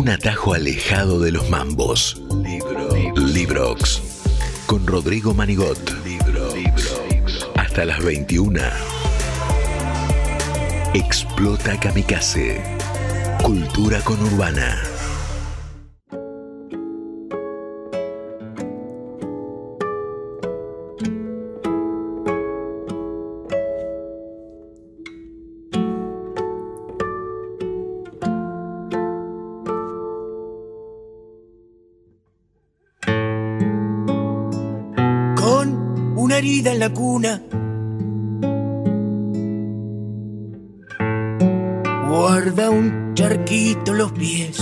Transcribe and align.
Un 0.00 0.08
atajo 0.08 0.54
alejado 0.54 1.20
de 1.20 1.30
los 1.30 1.50
mambos. 1.50 2.22
Librox. 3.16 4.00
Con 4.64 4.86
Rodrigo 4.86 5.34
Manigot. 5.34 5.78
Hasta 7.54 7.84
las 7.84 8.02
21. 8.02 8.62
Explota 10.94 11.78
Kamikaze. 11.78 12.62
Cultura 13.42 14.00
conurbana. 14.00 14.89
Cuna. 36.92 37.42
Guarda 42.08 42.70
un 42.70 43.14
charquito 43.14 43.92
los 43.92 44.12
pies. 44.12 44.58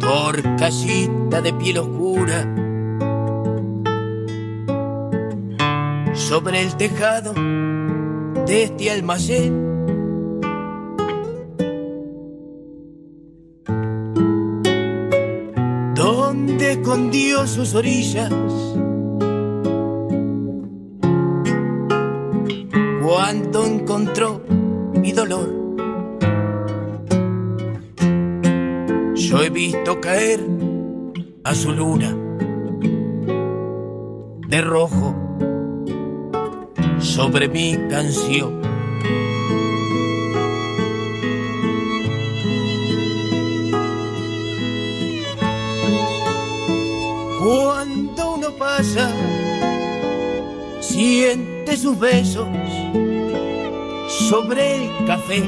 Torcasita 0.00 1.40
de 1.40 1.52
piel 1.54 1.78
oscura. 1.78 2.54
Sobre 6.14 6.62
el 6.62 6.76
tejado 6.76 7.32
de 8.46 8.64
este 8.64 8.90
almacén. 8.90 9.73
Sus 17.54 17.72
orillas. 17.76 18.32
Cuando 23.00 23.64
encontró 23.64 24.42
mi 25.00 25.12
dolor, 25.12 25.48
yo 29.14 29.40
he 29.40 29.50
visto 29.50 30.00
caer 30.00 30.40
a 31.44 31.54
su 31.54 31.70
luna 31.70 32.16
de 34.48 34.60
rojo 34.60 35.14
sobre 36.98 37.48
mi 37.48 37.78
canción. 37.88 38.73
Siente 51.04 51.76
sus 51.76 51.98
besos 51.98 52.48
sobre 54.30 54.76
el 54.76 55.06
café. 55.06 55.42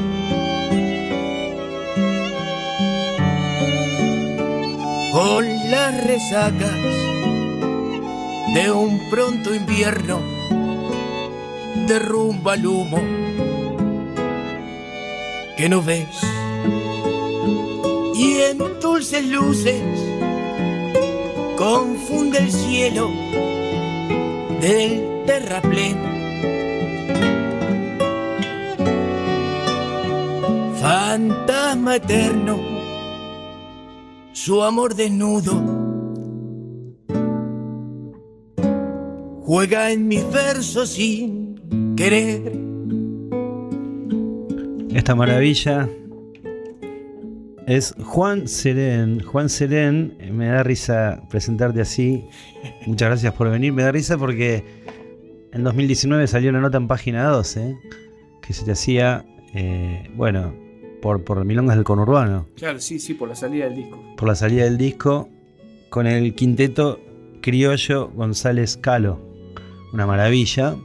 Con 5.12 5.46
las 5.70 6.04
resacas 6.04 6.78
de 8.54 8.70
un 8.70 9.00
pronto 9.08 9.54
invierno, 9.54 10.20
derrumba 11.86 12.54
el 12.56 12.66
humo 12.66 13.00
que 15.56 15.70
no 15.70 15.82
ves. 15.82 16.20
Y 18.14 18.42
en 18.42 18.58
dulces 18.78 19.24
luces 19.24 19.82
confunde 21.56 22.40
el 22.40 22.52
cielo 22.52 23.10
del 24.60 25.15
terraplén. 25.26 25.96
Fantasma 30.80 31.96
eterno, 31.96 32.58
su 34.32 34.62
amor 34.62 34.94
desnudo 34.94 35.86
juega 39.46 39.92
en 39.92 40.08
mis 40.08 40.28
versos 40.32 40.90
sin 40.90 41.94
querer. 41.96 42.52
Esta 44.92 45.14
maravilla 45.14 45.88
es 47.66 47.94
Juan 48.02 48.48
Serén. 48.48 49.20
Juan 49.20 49.48
Serén, 49.48 50.16
me 50.32 50.46
da 50.46 50.64
risa 50.64 51.22
presentarte 51.30 51.80
así. 51.80 52.24
Muchas 52.86 53.08
gracias 53.08 53.34
por 53.34 53.48
venir. 53.48 53.72
Me 53.72 53.82
da 53.82 53.92
risa 53.92 54.18
porque 54.18 54.75
en 55.56 55.64
2019 55.64 56.26
salió 56.26 56.50
una 56.50 56.60
nota 56.60 56.76
en 56.76 56.86
página 56.86 57.24
12 57.28 57.76
que 58.42 58.52
se 58.52 58.64
te 58.64 58.72
hacía, 58.72 59.24
eh, 59.54 60.08
bueno, 60.14 60.54
por, 61.02 61.24
por 61.24 61.44
Milongas 61.44 61.76
del 61.76 61.84
Conurbano, 61.84 62.46
Claro, 62.56 62.78
sí, 62.78 62.98
sí, 62.98 63.14
por 63.14 63.28
la 63.28 63.34
salida 63.34 63.64
del 63.64 63.76
disco. 63.76 64.00
por 64.16 64.28
la 64.28 64.34
salida 64.34 64.64
del 64.64 64.78
disco, 64.78 65.28
con 65.90 66.06
el 66.06 66.34
quinteto 66.34 67.00
criollo 67.42 68.08
González 68.10 68.76
Calo. 68.76 69.20
Una 69.92 70.06
maravilla. 70.06 70.76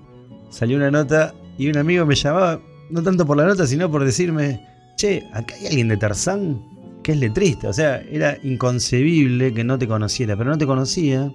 Salió 0.50 0.78
una 0.78 0.92
nota 0.92 1.34
y 1.58 1.68
un 1.70 1.78
amigo 1.78 2.06
me 2.06 2.16
llamaba, 2.16 2.60
no 2.90 3.02
tanto 3.04 3.26
por 3.26 3.38
la 3.38 3.46
nota, 3.46 3.66
sino 3.68 3.90
por 3.92 4.04
decirme, 4.06 4.66
che, 4.98 5.24
acá 5.34 5.56
hay 5.56 5.68
alguien 5.68 5.88
de 5.88 5.98
Tarzán 5.98 6.62
que 7.04 7.14
es 7.14 7.18
letrista. 7.20 7.70
O 7.70 7.74
sea, 7.74 8.02
era 8.12 8.38
inconcebible 8.44 9.54
que 9.54 9.64
no 9.64 9.78
te 9.80 9.88
conociera, 9.88 10.36
pero 10.38 10.50
no 10.50 10.58
te 10.58 10.66
conocía. 10.66 11.32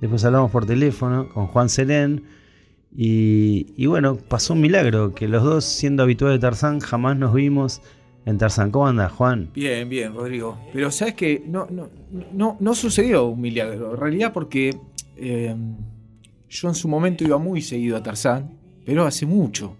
Después 0.00 0.24
hablamos 0.24 0.50
por 0.50 0.66
teléfono 0.66 1.28
con 1.32 1.46
Juan 1.46 1.68
Selén. 1.68 2.24
Y, 2.96 3.74
y 3.76 3.86
bueno, 3.86 4.16
pasó 4.16 4.52
un 4.54 4.60
milagro, 4.60 5.14
que 5.14 5.26
los 5.28 5.42
dos, 5.42 5.64
siendo 5.64 6.02
habituales 6.02 6.38
de 6.38 6.40
Tarzán, 6.40 6.78
jamás 6.80 7.16
nos 7.16 7.34
vimos 7.34 7.82
en 8.24 8.38
Tarzán. 8.38 8.70
¿Cómo 8.70 8.86
andas, 8.86 9.10
Juan? 9.12 9.50
Bien, 9.54 9.88
bien, 9.88 10.14
Rodrigo. 10.14 10.58
Pero 10.72 10.90
sabes 10.90 11.14
que 11.14 11.42
no, 11.46 11.66
no, 11.70 11.88
no, 12.32 12.56
no 12.60 12.74
sucedió 12.74 13.26
un 13.26 13.40
milagro. 13.40 13.92
En 13.94 14.00
realidad 14.00 14.32
porque 14.32 14.76
eh, 15.16 15.54
yo 16.48 16.68
en 16.68 16.74
su 16.74 16.88
momento 16.88 17.24
iba 17.24 17.36
muy 17.38 17.62
seguido 17.62 17.96
a 17.96 18.02
Tarzán, 18.02 18.56
pero 18.84 19.04
hace 19.06 19.26
mucho. 19.26 19.76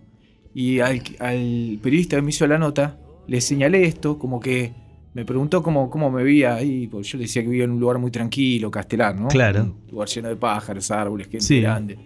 Y 0.52 0.80
al, 0.80 1.00
al 1.20 1.78
periodista 1.82 2.16
que 2.16 2.22
me 2.22 2.30
hizo 2.30 2.46
la 2.46 2.58
nota, 2.58 2.98
le 3.28 3.40
señalé 3.40 3.84
esto, 3.84 4.18
como 4.18 4.40
que 4.40 4.72
me 5.14 5.24
preguntó 5.24 5.62
cómo, 5.62 5.88
cómo 5.88 6.10
me 6.10 6.24
veía 6.24 6.56
ahí, 6.56 6.88
porque 6.88 7.06
yo 7.08 7.18
le 7.18 7.24
decía 7.24 7.42
que 7.42 7.48
vivía 7.48 7.64
en 7.64 7.70
un 7.70 7.80
lugar 7.80 7.98
muy 7.98 8.10
tranquilo, 8.10 8.70
castelar, 8.72 9.14
¿no? 9.14 9.28
Claro. 9.28 9.62
Un 9.62 9.76
lugar 9.92 10.08
lleno 10.08 10.28
de 10.28 10.36
pájaros, 10.36 10.90
árboles, 10.90 11.28
gente 11.28 11.40
Sí. 11.46 11.60
grande. 11.60 11.96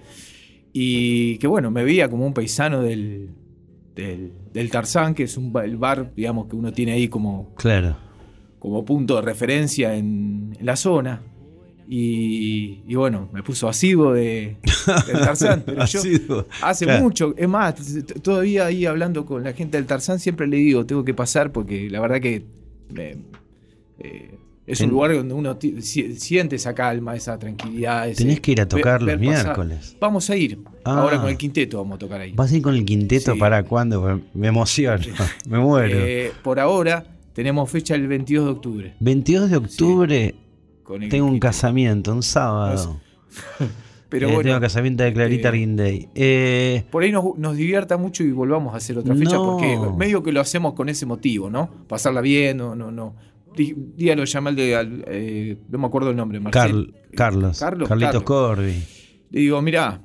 Y 0.81 1.39
que 1.39 1.49
bueno, 1.49 1.72
me 1.72 1.83
veía 1.83 2.09
como 2.09 2.25
un 2.25 2.33
paisano 2.33 2.83
del, 2.83 3.31
del, 3.97 4.33
del 4.53 4.71
Tarzán, 4.71 5.12
que 5.15 5.25
es 5.25 5.37
un, 5.37 5.53
el 5.65 5.77
bar, 5.77 6.12
digamos, 6.15 6.47
que 6.47 6.55
uno 6.55 6.71
tiene 6.72 6.93
ahí 6.93 7.09
como, 7.09 7.53
Claro. 7.56 7.97
como 8.61 8.84
punto 8.84 9.17
de 9.17 9.22
referencia 9.22 9.97
en, 9.97 10.55
en 10.56 10.65
la 10.67 10.77
zona. 10.77 11.22
Y, 11.91 12.83
y 12.87 12.94
bueno, 12.94 13.28
me 13.33 13.43
puso 13.43 13.67
asiduo 13.69 14.12
de, 14.12 14.59
del 15.06 15.19
Tarzán. 15.21 15.62
Pero 15.67 15.84
yo 15.87 16.00
hace 16.62 16.84
claro. 16.84 17.03
mucho, 17.03 17.34
es 17.37 17.49
más, 17.49 17.75
todavía 18.22 18.67
ahí 18.67 18.87
hablando 18.87 19.25
con 19.27 19.43
la 19.43 19.55
gente 19.55 19.78
del 19.78 19.87
Tarzán, 19.87 20.21
siempre 20.21 20.47
le 20.47 20.59
digo, 20.59 20.87
tengo 20.87 21.03
que 21.05 21.15
pasar 21.15 21.50
porque 21.50 21.88
la 21.91 22.00
verdad 22.00 22.21
que 22.21 22.44
me- 22.93 23.17
eh, 23.99 24.38
es 24.69 24.81
un 24.81 24.91
lugar 24.91 25.15
donde 25.15 25.34
uno 25.34 25.56
siente 25.81 26.56
esa 26.56 26.75
calma, 26.75 27.17
esa 27.17 27.39
tranquilidad. 27.39 28.09
ese- 28.09 28.23
Tenés 28.25 28.41
que 28.41 28.53
ir 28.53 28.61
a 28.61 28.69
tocar 28.69 29.03
los 29.03 29.17
pasar. 29.17 29.19
miércoles. 29.45 29.97
Vamos 30.01 30.29
a 30.31 30.37
ir. 30.37 30.59
Ah. 30.84 31.01
Ahora 31.01 31.21
con 31.21 31.31
el 31.31 31.37
quinteto 31.37 31.79
vamos 31.79 31.97
a 31.97 31.99
tocar 31.99 32.21
ahí. 32.21 32.33
¿Vas 32.33 32.53
a 32.53 32.56
ir 32.56 32.62
con 32.62 32.75
el 32.75 32.84
quinteto 32.84 33.33
Sí. 33.34 33.39
para 33.41 33.62
cuándo? 33.65 34.21
Me 34.34 34.49
emociono, 34.49 35.03
me 35.49 35.59
muero. 35.59 35.99
Eh, 35.99 36.33
por 36.43 36.61
ahora 36.61 37.05
tenemos 37.32 37.70
fecha 37.70 37.94
el 37.94 38.06
22 38.09 38.44
de 38.44 38.50
octubre. 38.50 38.94
22 39.00 39.50
de 39.50 39.56
octubre 39.56 40.35
con 40.82 41.03
el 41.03 41.09
tengo 41.09 41.26
un 41.26 41.38
casamiento, 41.38 42.12
un 42.12 42.23
sábado. 42.23 43.00
Pero 44.11 44.29
Eh, 44.29 44.35
bueno, 44.35 44.49
tengo 44.49 44.61
casamiento 44.61 45.03
de 45.03 45.12
Clarita 45.12 45.50
eh. 45.55 46.09
Eh, 46.14 46.85
por 46.91 47.03
ahí 47.03 47.12
nos, 47.12 47.37
nos 47.37 47.56
divierta 47.59 47.99
mucho 47.99 48.25
y 48.25 48.31
volvamos 48.32 48.73
a 48.73 48.79
hacer 48.79 48.97
otra 48.97 49.14
fecha 49.14 49.35
No. 49.37 49.44
porque 49.53 49.79
medio 49.99 50.23
que 50.23 50.32
lo 50.32 50.41
hacemos 50.41 50.73
con 50.73 50.88
ese 50.88 51.05
motivo, 51.05 51.50
¿no? 51.50 51.69
Pasarla 51.87 52.23
bien, 52.23 52.56
no, 52.56 52.75
no, 52.75 52.91
no. 52.91 53.14
Di- 53.58 53.75
Día 53.96 54.14
lo 54.16 54.25
llamé 54.25 54.49
al 54.50 54.56
de, 54.56 54.76
al, 54.76 55.05
eh, 55.08 55.58
no 55.69 55.78
me 55.78 55.87
acuerdo 55.87 56.10
el 56.10 56.16
nombre, 56.16 56.40
Marcel. 56.40 56.60
Carl- 56.62 56.94
Carlos, 57.14 57.58
Carlos, 57.58 57.88
Carlitos 57.88 58.22
Carlos. 58.22 58.25
Corby. 58.25 58.82
Le 59.31 59.40
digo, 59.40 59.60
mirá, 59.60 60.00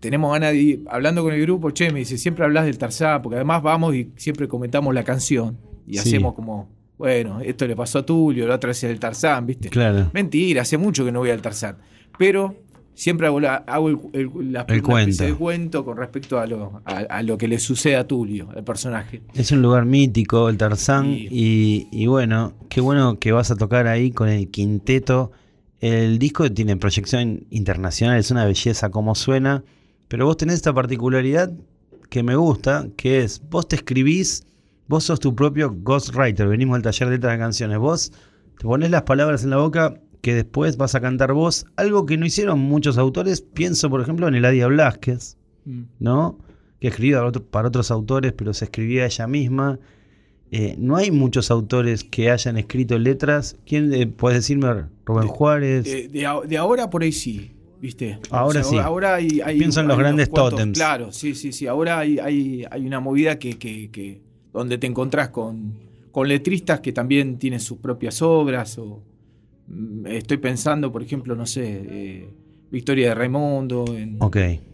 tenemos 0.00 0.32
ganas 0.32 0.52
de 0.52 0.58
ir, 0.58 0.84
hablando 0.90 1.22
con 1.22 1.32
el 1.32 1.40
grupo, 1.40 1.70
che, 1.70 1.90
me 1.92 2.00
dice, 2.00 2.18
siempre 2.18 2.44
hablas 2.44 2.64
del 2.66 2.78
Tarzán, 2.78 3.22
porque 3.22 3.36
además 3.36 3.62
vamos 3.62 3.94
y 3.94 4.10
siempre 4.16 4.46
comentamos 4.48 4.94
la 4.94 5.02
canción 5.04 5.58
y 5.86 5.94
Sí. 5.94 5.98
hacemos 6.00 6.34
como, 6.34 6.68
bueno, 6.98 7.40
esto 7.40 7.66
le 7.66 7.74
pasó 7.74 8.00
a 8.00 8.06
Tulio, 8.06 8.46
la 8.46 8.56
otra 8.56 8.68
vez 8.68 8.84
el 8.84 9.00
Tarzán, 9.00 9.46
¿viste? 9.46 9.68
Claro. 9.70 10.10
Mentira, 10.12 10.62
hace 10.62 10.76
mucho 10.78 11.04
que 11.04 11.12
no 11.12 11.20
voy 11.20 11.30
al 11.30 11.40
Tarzán. 11.42 11.78
Pero 12.18 12.56
siempre 12.98 13.28
hago, 13.28 13.38
la, 13.38 13.54
hago 13.56 13.88
el, 13.90 13.98
el- 14.12 14.52
la- 14.52 14.62
El 14.68 14.82
cuento. 14.82 15.22
de 15.24 15.32
cuento 15.34 15.84
con 15.84 15.96
respecto 15.96 16.38
a 16.40 16.46
lo, 16.46 16.82
a, 16.84 16.96
a 16.98 17.22
lo 17.22 17.38
que 17.38 17.46
le 17.46 17.58
sucede 17.60 17.94
a 17.96 18.06
Tulio, 18.06 18.48
al 18.56 18.64
personaje. 18.64 19.22
Es 19.34 19.52
un 19.52 19.62
lugar 19.62 19.84
mítico, 19.84 20.48
el 20.48 20.56
Tarzán, 20.56 21.04
Sí. 21.06 21.28
y, 21.30 21.88
y 21.92 22.06
bueno, 22.08 22.54
qué 22.68 22.80
bueno 22.80 23.18
que 23.20 23.30
vas 23.30 23.50
a 23.52 23.56
tocar 23.56 23.86
ahí 23.86 24.10
con 24.10 24.28
el 24.28 24.48
quinteto. 24.50 25.30
El 25.80 26.18
disco 26.18 26.50
tiene 26.52 26.76
proyección 26.76 27.46
internacional, 27.50 28.18
es 28.18 28.32
una 28.32 28.44
belleza 28.44 28.90
como 28.90 29.14
suena, 29.14 29.62
pero 30.08 30.26
vos 30.26 30.36
tenés 30.36 30.56
esta 30.56 30.72
particularidad 30.74 31.52
que 32.10 32.22
me 32.24 32.34
gusta, 32.34 32.88
que 32.96 33.20
es, 33.20 33.40
vos 33.48 33.68
te 33.68 33.76
escribís, 33.76 34.44
vos 34.88 35.04
sos 35.04 35.20
tu 35.20 35.36
propio 35.36 35.72
ghostwriter, 35.72 36.48
venimos 36.48 36.74
del 36.78 36.82
taller 36.82 37.08
de 37.10 37.14
letras 37.16 37.32
de 37.34 37.38
canciones, 37.38 37.78
vos 37.78 38.10
te 38.58 38.64
pones 38.64 38.90
las 38.90 39.02
palabras 39.02 39.44
en 39.44 39.50
la 39.50 39.58
boca 39.58 40.00
que 40.20 40.34
después 40.34 40.76
vas 40.76 40.94
a 40.94 41.00
cantar 41.00 41.32
vos, 41.32 41.66
algo 41.76 42.06
que 42.06 42.16
no 42.16 42.26
hicieron 42.26 42.58
muchos 42.58 42.98
autores, 42.98 43.40
pienso 43.42 43.88
por 43.90 44.00
ejemplo 44.00 44.26
en 44.28 44.34
Eladia 44.34 44.66
Blasquez, 44.66 45.36
Mm. 45.64 45.82
¿no? 46.00 46.38
Que 46.80 46.88
escribía 46.88 47.16
para, 47.18 47.28
otro- 47.28 47.44
para 47.44 47.68
otros 47.68 47.90
autores, 47.90 48.32
pero 48.32 48.52
se 48.54 48.64
escribía 48.66 49.04
ella 49.06 49.26
misma. 49.26 49.78
Eh, 50.50 50.76
no 50.78 50.96
hay 50.96 51.10
muchos 51.10 51.50
autores 51.50 52.04
que 52.04 52.30
hayan 52.30 52.56
escrito 52.56 52.98
letras. 52.98 53.56
¿Quién 53.66 53.92
eh, 53.92 54.06
puedes 54.06 54.38
decirme? 54.38 54.86
Rubén 55.04 55.28
Juárez. 55.28 55.84
De, 55.84 56.08
de 56.46 56.56
ahora 56.56 56.88
por 56.88 57.02
ahí 57.02 57.12
sí, 57.12 57.50
¿viste? 57.82 58.18
Ahora 58.30 58.62
sí. 58.64 58.78
Ahora 58.78 59.16
hay, 59.16 59.40
hay- 59.44 59.58
Pienso 59.58 59.80
en 59.80 59.88
los 59.88 59.96
hay 59.98 60.02
grandes 60.04 60.30
tótems. 60.30 60.78
Claro, 60.78 61.12
sí, 61.12 61.34
sí, 61.34 61.52
sí. 61.52 61.66
Ahora 61.66 61.98
hay, 61.98 62.18
hay, 62.18 62.64
hay 62.70 62.86
una 62.86 62.98
movida 63.00 63.38
que, 63.38 63.58
que- 63.58 63.90
que- 63.90 64.22
donde 64.52 64.78
te 64.78 64.86
encontrás 64.86 65.28
con, 65.28 65.74
con 66.12 66.26
letristas 66.28 66.80
que 66.80 66.92
también 66.92 67.38
tienen 67.38 67.60
sus 67.60 67.76
propias 67.78 68.22
obras. 68.22 68.78
O, 68.78 69.02
estoy 70.06 70.36
pensando, 70.38 70.90
por 70.92 71.02
ejemplo, 71.02 71.34
no 71.34 71.46
sé, 71.46 71.82
eh, 71.90 72.28
Victoria 72.70 73.08
de 73.10 73.14
Raimundo, 73.14 73.84
en- 73.96 74.18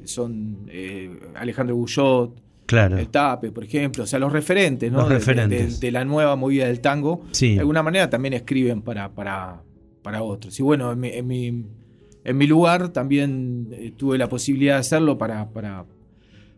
son 0.04 0.66
eh, 0.68 1.10
Alejandro 1.36 1.76
Guyot, 1.76 2.34
claro. 2.66 2.98
el 2.98 3.08
Tape, 3.08 3.52
por 3.52 3.64
ejemplo, 3.64 4.04
o 4.04 4.06
sea, 4.06 4.18
los 4.18 4.32
referentes, 4.32 4.90
¿no? 4.90 4.98
Los 5.00 5.08
De- 5.08 5.14
de- 5.14 5.18
referentes. 5.20 5.80
De, 5.80 5.86
de 5.86 5.92
la 5.92 6.04
nueva 6.04 6.36
movida 6.36 6.66
del 6.66 6.80
tango, 6.80 7.22
Sí. 7.32 7.54
de 7.54 7.60
alguna 7.60 7.82
manera 7.82 8.10
también 8.10 8.34
escriben 8.34 8.82
para, 8.82 9.10
para, 9.14 9.62
para 10.02 10.22
otros. 10.22 10.58
Y 10.58 10.62
bueno, 10.62 10.92
en 10.92 11.00
mi, 11.00 11.08
en 11.08 11.26
mi, 11.26 11.64
en 12.24 12.36
mi 12.36 12.46
lugar 12.46 12.88
también 12.90 13.68
eh, 13.72 13.92
tuve 13.96 14.18
la 14.18 14.28
posibilidad 14.28 14.74
de 14.74 14.80
hacerlo 14.80 15.16
para, 15.18 15.48
para, 15.50 15.84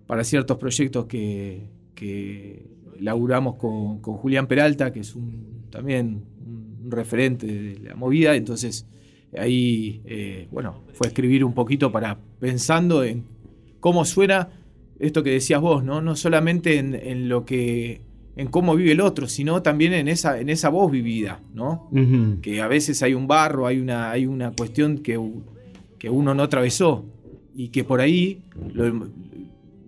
para 0.07 0.25
ciertos 0.25 0.57
proyectos 0.59 1.05
que, 1.07 1.63
que 1.95 2.65
laburamos 3.01 3.57
con, 3.57 4.01
con 4.01 4.15
Julián 4.17 4.47
Peralta, 4.47 4.93
que 4.93 5.01
es 5.01 5.15
un, 5.15 5.67
también 5.71 6.23
un 6.87 6.93
referente 6.93 7.47
de 7.47 7.79
la 7.81 7.95
movida, 7.95 8.35
entonces 8.37 8.87
ahí, 9.37 10.01
eh, 10.07 10.49
bueno, 10.51 10.83
fue 10.95 11.09
escribir 11.09 11.45
un 11.45 11.53
poquito 11.53 11.91
para 11.93 12.19
pensando 12.41 13.03
en 13.05 13.25
cómo 13.81 14.05
suena 14.05 14.49
esto 14.99 15.23
que 15.23 15.31
decías 15.31 15.61
vos, 15.61 15.85
¿no? 15.85 16.01
No 16.01 16.17
solamente 16.17 16.79
en, 16.79 16.95
en 16.95 17.29
lo 17.29 17.45
que. 17.45 18.01
en 18.37 18.49
cómo 18.49 18.75
vive 18.77 18.93
el 18.93 19.01
otro, 19.01 19.29
sino 19.29 19.63
también 19.63 19.93
en 19.93 20.09
esa, 20.09 20.41
en 20.41 20.49
esa 20.49 20.69
voz 20.71 20.91
vivida, 20.91 21.41
¿no? 21.55 21.89
Que 22.41 22.61
a 22.63 22.69
veces 22.69 23.03
hay 23.03 23.15
un 23.15 23.27
barro, 23.27 23.67
hay 23.67 23.79
una, 23.79 24.11
hay 24.11 24.27
una 24.27 24.53
cuestión 24.53 24.99
que, 24.99 25.19
que 25.99 26.09
uno 26.11 26.35
no 26.35 26.43
atravesó. 26.43 27.05
Y 27.55 27.69
que 27.69 27.85
por 27.85 28.01
ahí 28.01 28.43
lo- 28.75 29.09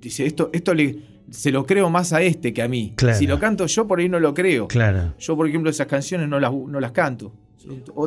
dice, 0.01 0.25
esto, 0.27 0.49
esto 0.53 0.73
le, 0.75 0.97
se 1.31 1.51
lo 1.51 1.67
creo 1.67 1.91
más 1.91 2.13
a 2.13 2.23
este 2.23 2.53
que 2.53 2.63
a 2.63 2.69
mí. 2.69 2.95
Claro. 2.97 3.19
Si 3.19 3.27
lo 3.27 3.39
canto 3.39 3.67
yo, 3.67 3.87
por 3.87 3.99
ahí 4.01 4.09
no 4.09 4.19
lo 4.21 4.35
creo. 4.35 4.69
Claro. 4.69 5.15
Yo, 5.19 5.37
por 5.37 5.49
ejemplo, 5.49 5.71
esas 5.71 5.87
canciones 5.87 6.29
no 6.29 6.41
las, 6.41 6.53
no 6.53 6.81
las 6.81 6.93
canto. 6.93 7.33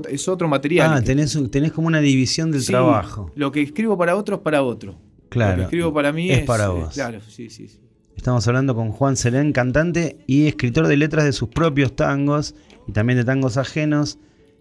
Es 0.10 0.28
otro 0.28 0.48
material. 0.48 0.92
Ah, 0.94 1.02
tenés, 1.02 1.38
tenés 1.52 1.72
como 1.72 1.88
una 1.88 2.00
división 2.00 2.52
del 2.52 2.62
Sí, 2.62 2.68
trabajo. 2.72 3.32
Lo 3.36 3.52
que 3.52 3.62
escribo 3.62 3.98
para 3.98 4.16
otro 4.16 4.38
es 4.38 4.42
para 4.42 4.64
otro. 4.64 4.94
Lo 4.94 5.00
que 5.22 5.30
Claro. 5.30 5.64
escribo 5.64 5.94
para 5.94 6.12
mí 6.12 6.30
Es 6.32 6.40
es, 6.40 6.46
para 6.46 6.66
eh, 6.66 6.70
vos. 6.70 6.94
claro, 6.94 7.20
sí, 7.22 7.50
sí, 7.50 7.68
sí. 7.68 7.80
Estamos 8.18 8.48
hablando 8.48 8.76
con 8.76 8.92
Juan 8.92 9.16
Serén, 9.16 9.52
cantante 9.54 10.18
y 10.28 10.48
escritor 10.48 10.88
de 10.88 10.98
letras 10.98 11.24
de 11.26 11.32
sus 11.32 11.50
propios 11.50 11.96
tangos 11.96 12.54
y 12.88 12.92
también 12.92 13.18
de 13.18 13.24
tangos 13.26 13.58
ajenos. 13.58 14.18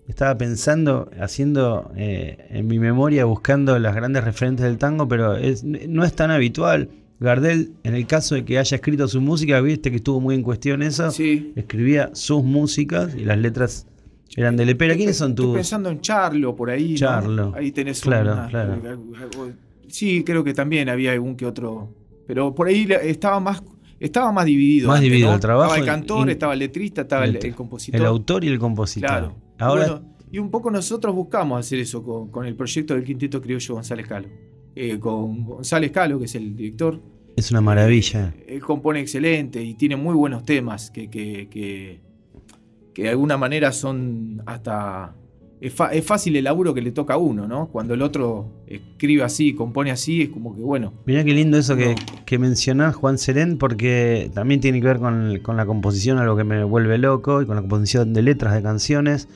Estaba 0.07 0.37
pensando, 0.39 1.11
haciendo 1.21 1.93
eh, 1.97 2.47
en 2.51 2.67
mi 2.67 2.79
memoria, 2.79 3.25
buscando 3.25 3.79
las 3.79 3.95
grandes 3.95 4.25
referentes 4.25 4.65
del 4.65 4.77
tango, 4.79 5.07
pero 5.09 5.37
es- 5.37 5.63
no 5.65 6.05
es 6.05 6.13
tan 6.15 6.31
habitual. 6.31 6.91
Gardel, 7.21 7.73
en 7.85 7.95
el 7.95 8.07
caso 8.07 8.35
de 8.35 8.45
que 8.45 8.59
haya 8.59 8.75
escrito 8.75 9.07
su 9.07 9.21
música, 9.21 9.61
viste 9.61 9.91
que 9.91 9.97
estuvo 9.97 10.21
muy 10.21 10.35
en 10.35 10.43
cuestión 10.43 10.83
eso, 10.83 11.11
Sí. 11.11 11.53
escribía 11.55 12.11
sus 12.15 12.43
músicas 12.43 13.15
y 13.15 13.25
las 13.25 13.37
letras 13.39 13.87
eran 14.37 14.57
de 14.57 14.65
Lepera. 14.65 14.97
¿Quiénes 14.97 15.17
son 15.19 15.33
Estoy 15.33 15.47
tus...? 15.47 15.55
pensando 15.57 15.91
en 15.91 16.01
Charlo 16.01 16.57
por 16.57 16.71
ahí. 16.71 16.93
¿no? 16.93 16.97
Charlo. 16.97 17.53
Ahí 17.55 17.73
tenés 17.73 18.01
Claro, 18.01 18.33
una- 18.33 18.49
claro. 18.49 18.81
Sí, 19.89 20.23
creo 20.25 20.45
que 20.45 20.55
también 20.55 20.89
había 20.89 21.13
algún 21.13 21.37
que 21.37 21.47
otro. 21.47 21.95
Pero 22.27 22.55
por 22.55 22.69
ahí 22.69 22.89
estaba 23.03 23.41
más, 23.41 23.63
estaba 23.99 24.31
más 24.33 24.45
dividido. 24.47 24.89
Más 24.89 24.97
antes, 24.99 25.11
dividido 25.11 25.29
¿no? 25.31 25.35
el 25.35 25.41
trabajo 25.41 25.75
Estaba 25.75 25.81
el 25.81 25.87
cantor, 26.01 26.29
y- 26.29 26.33
estaba 26.33 26.53
el 26.55 26.59
letrista, 26.61 27.03
estaba 27.03 27.25
el, 27.25 27.37
el 27.37 27.55
compositor. 27.55 28.01
El 28.01 28.07
autor 28.07 28.45
y 28.45 28.49
el 28.49 28.59
compositor. 28.59 29.09
Claro. 29.11 29.37
Ahora, 29.59 29.87
Bueno, 29.91 30.17
y 30.31 30.39
un 30.39 30.51
poco 30.51 30.71
nosotros 30.71 31.15
buscamos 31.15 31.59
hacer 31.59 31.81
eso 31.81 32.03
con, 32.05 32.31
con 32.31 32.47
el 32.47 32.55
proyecto 32.55 32.95
del 32.95 33.03
Quinteto 33.05 33.43
Criollo 33.43 33.75
González 33.75 34.07
Calo. 34.07 34.29
Eh, 34.77 34.99
con 34.99 35.45
González 35.45 35.91
Calo, 35.91 36.19
que 36.19 36.27
es 36.27 36.35
el 36.35 36.55
director, 36.57 37.01
es 37.37 37.51
una 37.51 37.61
maravilla. 37.61 38.35
él 38.47 38.61
compone 38.61 39.01
excelente 39.01 39.63
y 39.63 39.75
tiene 39.75 39.97
muy 39.97 40.15
buenos 40.15 40.45
temas 40.45 40.91
que, 40.91 41.09
que, 41.09 41.49
que, 41.51 42.01
que 42.95 43.03
de 43.05 43.09
alguna 43.11 43.37
manera 43.37 43.73
son 43.73 44.43
hasta... 44.47 45.15
Es, 45.61 45.75
fa- 45.75 45.93
es 45.93 46.05
fácil 46.07 46.37
el 46.37 46.45
laburo 46.45 46.73
que 46.73 46.81
le 46.81 46.91
toca 46.91 47.15
a 47.15 47.17
uno, 47.19 47.47
¿no? 47.47 47.67
Cuando 47.69 47.93
el 47.95 48.01
otro 48.01 48.63
escribe 48.67 49.23
así, 49.23 49.53
compone 49.55 49.91
así, 49.91 50.23
es 50.23 50.29
como 50.31 50.55
que 50.57 50.63
bueno. 50.63 50.95
Mirá 51.05 51.23
qué 51.23 51.35
lindo 51.35 51.59
eso 51.59 51.77
que, 51.77 51.95
que 52.25 52.39
mencionás, 52.39 52.95
Juan 52.95 53.19
Serén, 53.19 53.59
porque 53.59 54.31
también 54.33 54.61
tiene 54.61 54.81
que 54.81 54.87
ver 54.87 54.99
con, 54.99 55.39
con 55.43 55.59
la 55.59 55.67
composición, 55.67 56.17
algo 56.19 56.35
que 56.37 56.45
me 56.45 56.65
vuelve 56.65 56.97
loco, 56.97 57.43
y 57.43 57.47
con 57.47 57.57
la 57.57 57.61
composición 57.63 58.15
de 58.15 58.23
letras 58.23 58.55
de 58.55 58.63
canciones. 58.63 59.29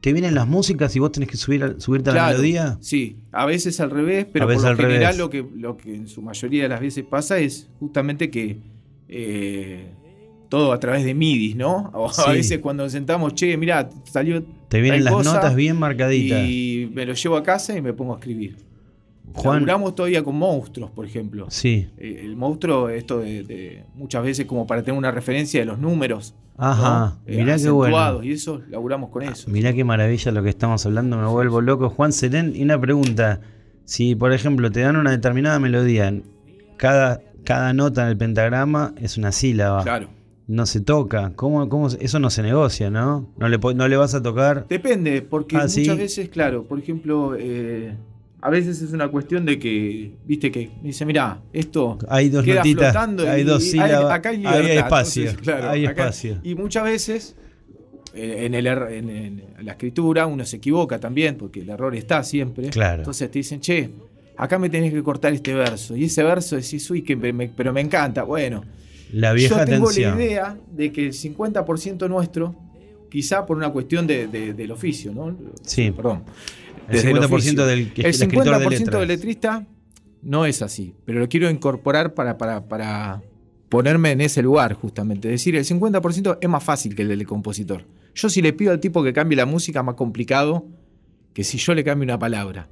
Te 0.00 0.12
vienen 0.14 0.34
las 0.34 0.46
músicas 0.48 0.94
y 0.96 0.98
vos 0.98 1.12
tenés 1.12 1.28
que 1.28 1.36
subir, 1.36 1.76
subirte 1.78 2.10
a 2.10 2.14
la 2.14 2.28
melodía. 2.30 2.78
Sí, 2.80 3.16
a 3.32 3.44
veces 3.44 3.80
al 3.80 3.90
revés, 3.90 4.26
pero 4.32 4.46
A 4.46 4.48
por 4.48 4.62
lo 4.62 4.68
al 4.68 4.76
general 4.76 5.00
revés. 5.02 5.18
lo 5.18 5.28
que, 5.30 5.44
lo 5.56 5.76
que 5.76 5.94
en 5.94 6.08
su 6.08 6.22
mayoría 6.22 6.62
de 6.62 6.68
las 6.70 6.80
veces 6.80 7.04
pasa 7.04 7.38
es 7.38 7.68
justamente 7.78 8.30
que 8.30 8.58
eh, 9.08 9.90
todo 10.48 10.72
a 10.72 10.80
través 10.80 11.04
de 11.04 11.14
MIDI, 11.14 11.54
¿no? 11.54 11.90
O 11.94 12.12
Sí. 12.12 12.22
a 12.26 12.32
veces 12.32 12.58
cuando 12.60 12.82
nos 12.84 12.92
sentamos, 12.92 13.34
che, 13.34 13.56
mirá, 13.56 13.90
salió 14.10 14.42
Te 14.68 14.80
vienen 14.80 15.04
las 15.04 15.12
notas 15.24 15.54
bien 15.54 15.78
marcaditas. 15.78 16.48
y 16.48 16.90
me 16.94 17.04
lo 17.06 17.12
llevo 17.14 17.36
a 17.36 17.42
casa 17.42 17.76
y 17.76 17.82
me 17.82 17.92
pongo 17.92 18.14
a 18.14 18.16
escribir. 18.18 18.56
Juan, 19.34 19.56
Laburamos 19.60 19.94
todavía 19.94 20.22
con 20.22 20.36
monstruos, 20.36 20.90
por 20.90 21.06
ejemplo. 21.06 21.46
sí. 21.50 21.88
Eh, 21.98 22.20
El 22.24 22.36
monstruo, 22.36 22.88
esto 22.88 23.20
de, 23.20 23.42
de- 23.44 23.84
muchas 23.94 24.22
veces 24.22 24.46
como 24.46 24.66
para 24.66 24.82
tener 24.82 24.98
una 24.98 25.10
referencia 25.10 25.60
de 25.60 25.66
los 25.66 25.78
números. 25.78 26.34
Ajá, 26.56 27.16
¿no? 27.26 27.32
Eh, 27.32 27.36
mirá 27.38 27.56
qué 27.56 27.70
bueno. 27.70 28.22
Y 28.22 28.32
eso, 28.32 28.60
laburamos 28.68 29.10
con 29.10 29.22
eso. 29.22 29.50
Mirá 29.50 29.72
qué 29.72 29.82
maravilla 29.84 30.30
lo 30.32 30.42
que 30.42 30.50
estamos 30.50 30.84
hablando, 30.84 31.16
me 31.16 31.26
vuelvo 31.26 31.60
loco. 31.60 31.88
Juan 31.90 32.12
Serén, 32.12 32.52
y 32.54 32.62
una 32.62 32.78
pregunta. 32.80 33.40
Si, 33.84 34.14
por 34.14 34.32
ejemplo, 34.32 34.70
te 34.70 34.80
dan 34.80 34.96
una 34.96 35.10
determinada 35.10 35.58
melodía, 35.58 36.12
cada, 36.76 37.22
cada 37.44 37.72
nota 37.72 38.02
en 38.02 38.08
el 38.08 38.16
pentagrama 38.16 38.94
es 39.00 39.16
una 39.18 39.32
sílaba. 39.32 39.82
Claro. 39.82 40.08
No 40.46 40.66
se 40.66 40.80
toca. 40.80 41.32
¿Cómo, 41.36 41.68
cómo, 41.68 41.88
eso 41.88 42.18
no 42.18 42.28
se 42.30 42.42
negocia, 42.42 42.90
¿no? 42.90 43.28
No 43.38 43.48
le, 43.48 43.58
no 43.58 43.88
le 43.88 43.96
vas 43.96 44.14
a 44.14 44.22
tocar. 44.22 44.66
Depende, 44.68 45.22
porque 45.22 45.56
Ah, 45.56 45.60
muchas 45.60 45.72
¿sí? 45.74 45.88
veces, 45.88 46.28
claro, 46.28 46.64
por 46.64 46.78
ejemplo, 46.78 47.36
eh, 47.38 47.94
a 48.42 48.50
veces 48.50 48.80
es 48.80 48.92
una 48.92 49.08
cuestión 49.08 49.44
de 49.44 49.58
que, 49.58 50.12
viste, 50.26 50.50
que 50.50 50.70
me 50.82 50.88
dice, 50.88 51.04
mirá, 51.04 51.40
esto 51.52 51.98
Hay 52.08 52.28
dos 52.30 52.44
queda 52.44 52.56
notitas, 52.56 52.92
flotando 52.92 53.28
hay 53.28 53.40
y- 53.42 53.44
dos 53.44 53.62
sílabas. 53.64 54.10
acá 54.12 54.28
hay 54.30 54.36
ahí 54.36 54.40
libertad. 54.42 54.70
hay 54.70 54.76
espacio. 54.78 55.22
Entonces, 55.22 55.42
claro, 55.42 55.70
hay 55.70 55.84
acá- 55.86 56.02
espacio. 56.02 56.40
Y 56.42 56.54
muchas 56.54 56.84
veces 56.84 57.36
eh, 58.14 58.46
en, 58.46 58.54
el 58.54 58.66
er- 58.66 58.90
en- 58.92 59.10
en 59.10 59.42
la 59.66 59.72
escritura 59.72 60.26
uno 60.26 60.44
se 60.44 60.56
equivoca 60.56 60.98
también, 60.98 61.36
porque 61.36 61.60
el 61.60 61.68
error 61.70 61.94
está 61.94 62.22
siempre. 62.24 62.68
Claro. 62.70 63.02
Entonces 63.02 63.30
te 63.30 63.38
dicen, 63.38 63.60
che, 63.60 63.90
acá 64.36 64.58
me 64.58 64.68
tenés 64.70 64.92
que 64.92 65.02
cortar 65.02 65.32
este 65.32 65.54
verso. 65.54 65.94
Y 65.96 66.04
ese 66.04 66.22
verso 66.24 66.56
decís, 66.56 66.90
uy, 66.90 67.02
que 67.02 67.14
me- 67.16 67.48
pero 67.48 67.72
me 67.72 67.80
encanta. 67.82 68.22
Bueno, 68.24 68.64
La 69.12 69.32
vieja 69.32 69.60
yo 69.60 69.64
tengo 69.64 69.90
la 69.90 69.98
idea 70.16 70.56
de 70.72 70.90
que 70.92 71.06
el 71.06 71.12
50% 71.12 72.08
nuestro, 72.08 72.54
quizá 73.10 73.44
por 73.44 73.56
una 73.56 73.70
cuestión 73.70 74.06
de- 74.06 74.26
de- 74.28 74.54
del 74.54 74.70
oficio, 74.70 75.12
¿no? 75.12 75.36
Sí. 75.62 75.90
Perdón. 75.90 76.24
El 76.88 76.94
Desde 76.96 77.08
50% 77.08 77.34
oficio. 77.34 77.66
del 77.66 77.92
que- 77.92 78.00
El 78.02 78.06
el 78.06 78.10
escritor 78.12 78.44
de 78.44 78.50
50% 78.50 78.78
letras. 78.78 79.00
del 79.00 79.08
letrista 79.08 79.66
no 80.22 80.46
es 80.46 80.62
así, 80.62 80.94
pero 81.04 81.18
lo 81.20 81.28
quiero 81.28 81.50
incorporar 81.50 82.14
para, 82.14 82.36
para, 82.38 82.68
para 82.68 83.22
ponerme 83.68 84.10
en 84.12 84.20
ese 84.22 84.42
lugar, 84.42 84.74
justamente. 84.74 85.28
Es 85.28 85.32
decir, 85.40 85.54
el 85.56 85.64
50% 85.64 86.38
es 86.40 86.48
más 86.48 86.64
fácil 86.64 86.94
que 86.94 87.02
el 87.02 87.08
del 87.08 87.26
compositor. 87.26 87.84
Yo 88.14 88.28
si 88.28 88.42
le 88.42 88.52
pido 88.52 88.72
al 88.72 88.80
tipo 88.80 89.02
que 89.04 89.12
cambie 89.12 89.36
la 89.36 89.46
música, 89.46 89.82
más 89.82 89.94
complicado 89.94 90.66
que 91.32 91.44
si 91.44 91.58
yo 91.58 91.74
le 91.74 91.84
cambio 91.84 92.04
una 92.04 92.18
palabra. 92.18 92.68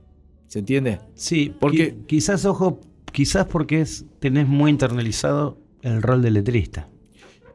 ¿Se 0.48 0.58
entiende? 0.60 0.98
Sí, 1.14 1.54
Porque- 1.60 1.90
porque 1.90 2.06
quizás, 2.06 2.44
ojo, 2.44 2.80
quizás 3.12 3.46
porque 3.46 3.80
es, 3.82 4.04
tenés 4.18 4.48
muy 4.48 4.70
internalizado 4.70 5.58
el 5.82 6.02
rol 6.02 6.22
de 6.22 6.30
letrista. 6.32 6.88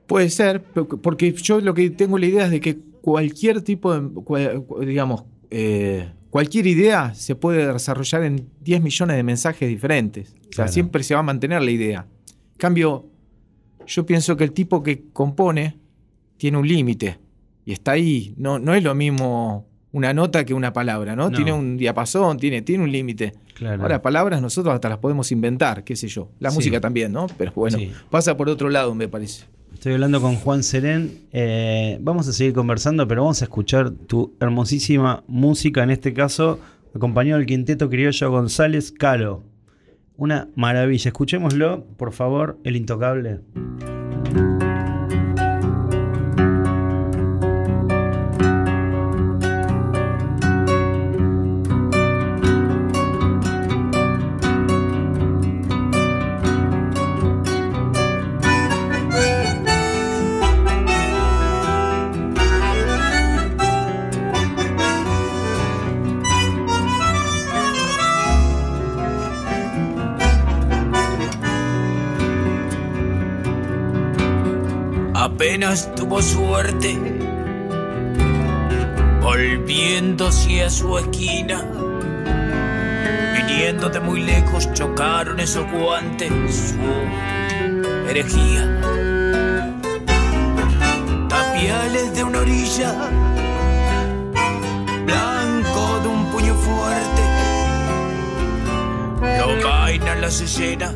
Puede 0.07 0.29
ser, 0.29 0.62
porque 0.63 1.31
yo 1.33 1.62
lo 1.62 1.74
que 1.74 1.89
tengo 1.89 2.17
la 2.17 2.25
idea 2.25 2.45
es 2.45 2.51
de 2.51 2.60
que 2.60 2.77
cualquier 3.01 3.62
tipo 3.62 3.93
de, 3.98 4.62
digamos, 4.86 5.24
eh, 5.50 6.10
cualquier 6.29 6.67
idea 6.67 7.13
se 7.13 7.36
puede 7.36 7.72
desarrollar 7.72 8.24
en 8.24 8.48
10 8.62 8.81
millones 8.81 9.15
de 9.17 9.24
mensajes 9.24 9.69
diferentes. 9.69 10.29
O 10.31 10.33
sea, 10.43 10.50
Claro. 10.51 10.72
siempre 10.72 11.03
se 11.03 11.13
va 11.13 11.22
a 11.22 11.24
mantener 11.24 11.62
la 11.62 11.72
idea. 11.72 12.05
En 12.53 12.57
cambio, 12.57 13.05
yo 13.88 14.05
pienso 14.05 14.36
que 14.38 14.43
el 14.43 14.51
tipo 14.51 14.83
que 14.83 15.05
compone 15.13 15.77
tiene 16.38 16.57
un 16.57 16.67
límite 16.67 17.19
y 17.65 17.72
está 17.72 17.91
ahí. 17.91 18.33
No, 18.38 18.60
no 18.60 18.74
es 18.74 18.83
lo 18.83 18.93
mismo 18.95 19.67
una 19.91 20.13
nota 20.13 20.43
que 20.43 20.53
una 20.53 20.74
palabra, 20.74 21.15
¿no? 21.15 21.29
No. 21.29 21.36
Tiene 21.36 21.53
un 21.53 21.77
diapasón, 21.77 22.38
tiene, 22.38 22.62
tiene 22.63 22.83
un 22.83 22.91
límite. 22.91 23.33
Claro. 23.53 23.83
Ahora, 23.83 24.01
palabras 24.01 24.41
nosotros 24.41 24.74
hasta 24.74 24.89
las 24.89 24.98
podemos 24.98 25.31
inventar, 25.31 25.83
qué 25.83 25.95
sé 25.95 26.07
yo. 26.07 26.31
La 26.39 26.50
Sí. 26.50 26.55
música 26.57 26.81
también, 26.81 27.12
¿no? 27.12 27.27
Pero 27.38 27.51
bueno, 27.55 27.77
Sí. 27.77 27.91
pasa 28.10 28.36
por 28.36 28.50
otro 28.50 28.69
lado, 28.69 28.93
me 28.95 29.07
parece. 29.07 29.45
Estoy 29.73 29.93
hablando 29.93 30.21
con 30.21 30.35
Juan 30.35 30.63
Serén. 30.63 31.19
Eh, 31.31 31.97
vamos 32.01 32.27
a 32.27 32.33
seguir 32.33 32.53
conversando, 32.53 33.07
pero 33.07 33.23
vamos 33.23 33.41
a 33.41 33.45
escuchar 33.45 33.91
tu 33.91 34.33
hermosísima 34.39 35.23
música, 35.27 35.83
en 35.83 35.89
este 35.89 36.13
caso, 36.13 36.59
acompañado 36.95 37.39
del 37.39 37.47
quinteto 37.47 37.89
criollo 37.89 38.31
González 38.31 38.91
Calo. 38.91 39.43
Una 40.15 40.47
maravilla. 40.55 41.09
Escuchémoslo, 41.09 41.85
por 41.97 42.13
favor, 42.13 42.57
el 42.63 42.75
intocable. 42.75 43.41
Apenas 75.43 75.93
tuvo 75.93 76.21
suerte, 76.21 76.97
volviendo 79.21 80.27
hacia 80.27 80.69
su 80.69 80.97
esquina. 80.97 81.69
Viniendo 83.35 83.89
de 83.89 84.00
muy 84.00 84.21
lejos, 84.21 84.71
chocaron 84.71 85.41
esos 85.41 85.69
guantes, 85.69 86.31
su 86.69 88.09
herejía. 88.09 88.79
Tapiales 91.27 92.15
de 92.15 92.23
una 92.23 92.39
orilla, 92.39 92.95
blanco 95.05 96.00
de 96.03 96.07
un 96.07 96.25
puño 96.31 96.55
fuerte. 96.55 97.21
Lo 99.39 99.62
vainan 99.62 100.21
las 100.21 100.39
escenas, 100.39 100.95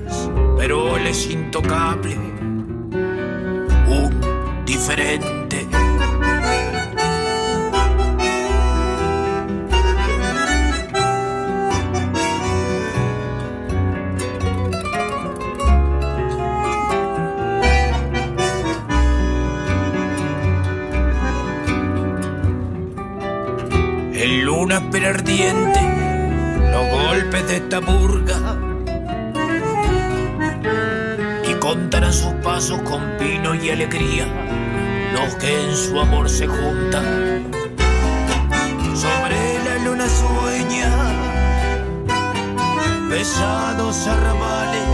pero 0.58 0.96
él 0.96 1.08
es 1.08 1.30
intocable 1.30 2.28
En 24.20 24.46
luna 24.46 24.82
pero 24.90 25.10
ardiente, 25.10 25.80
los 26.72 26.90
golpes 26.90 27.48
de 27.48 27.56
esta 27.58 27.80
burga 27.80 28.58
y 31.48 31.54
contarán 31.60 32.14
sus 32.14 32.34
pasos 32.36 32.82
con 32.84 33.18
vino 33.20 33.54
y 33.54 33.70
alegría, 33.70 34.26
los 35.18 35.36
que 35.36 35.64
en 35.64 35.76
su 35.76 36.00
amor 36.00 36.30
se 36.30 36.48
juntan. 36.48 37.52
Sobre 39.04 39.40
la 39.66 39.76
luna 39.86 40.08
sueña, 40.08 40.92
pesados 43.10 44.08
arrabales, 44.08 44.90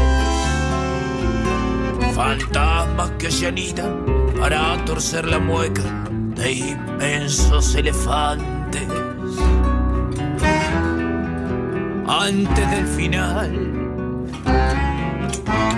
fantasmas 2.14 3.12
que 3.20 3.32
se 3.32 3.48
anidan 3.48 4.06
para 4.40 4.84
torcer 4.86 5.26
la 5.26 5.40
mueca 5.40 6.06
de 6.36 6.52
inmensos 6.52 7.76
elefantes. 7.76 8.88
Antes 12.08 12.72
del 12.72 12.88
final, 12.88 13.50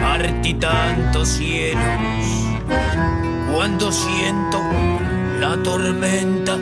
partí 0.01 0.53
tantos 0.53 1.29
cielos 1.29 2.35
cuando 3.55 3.89
siento 3.89 4.59
la 5.39 5.57
tormenta 5.63 6.57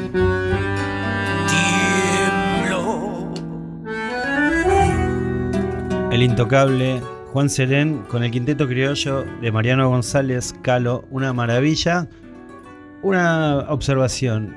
tiemblo 2.69 3.33
El 6.11 6.21
intocable 6.21 7.01
Juan 7.31 7.49
Serén 7.49 8.03
con 8.03 8.23
el 8.23 8.29
quinteto 8.29 8.67
criollo 8.67 9.25
de 9.41 9.51
Mariano 9.51 9.89
González 9.89 10.53
Calo. 10.61 11.05
Una 11.09 11.33
maravilla. 11.33 12.07
Una 13.01 13.65
observación. 13.69 14.55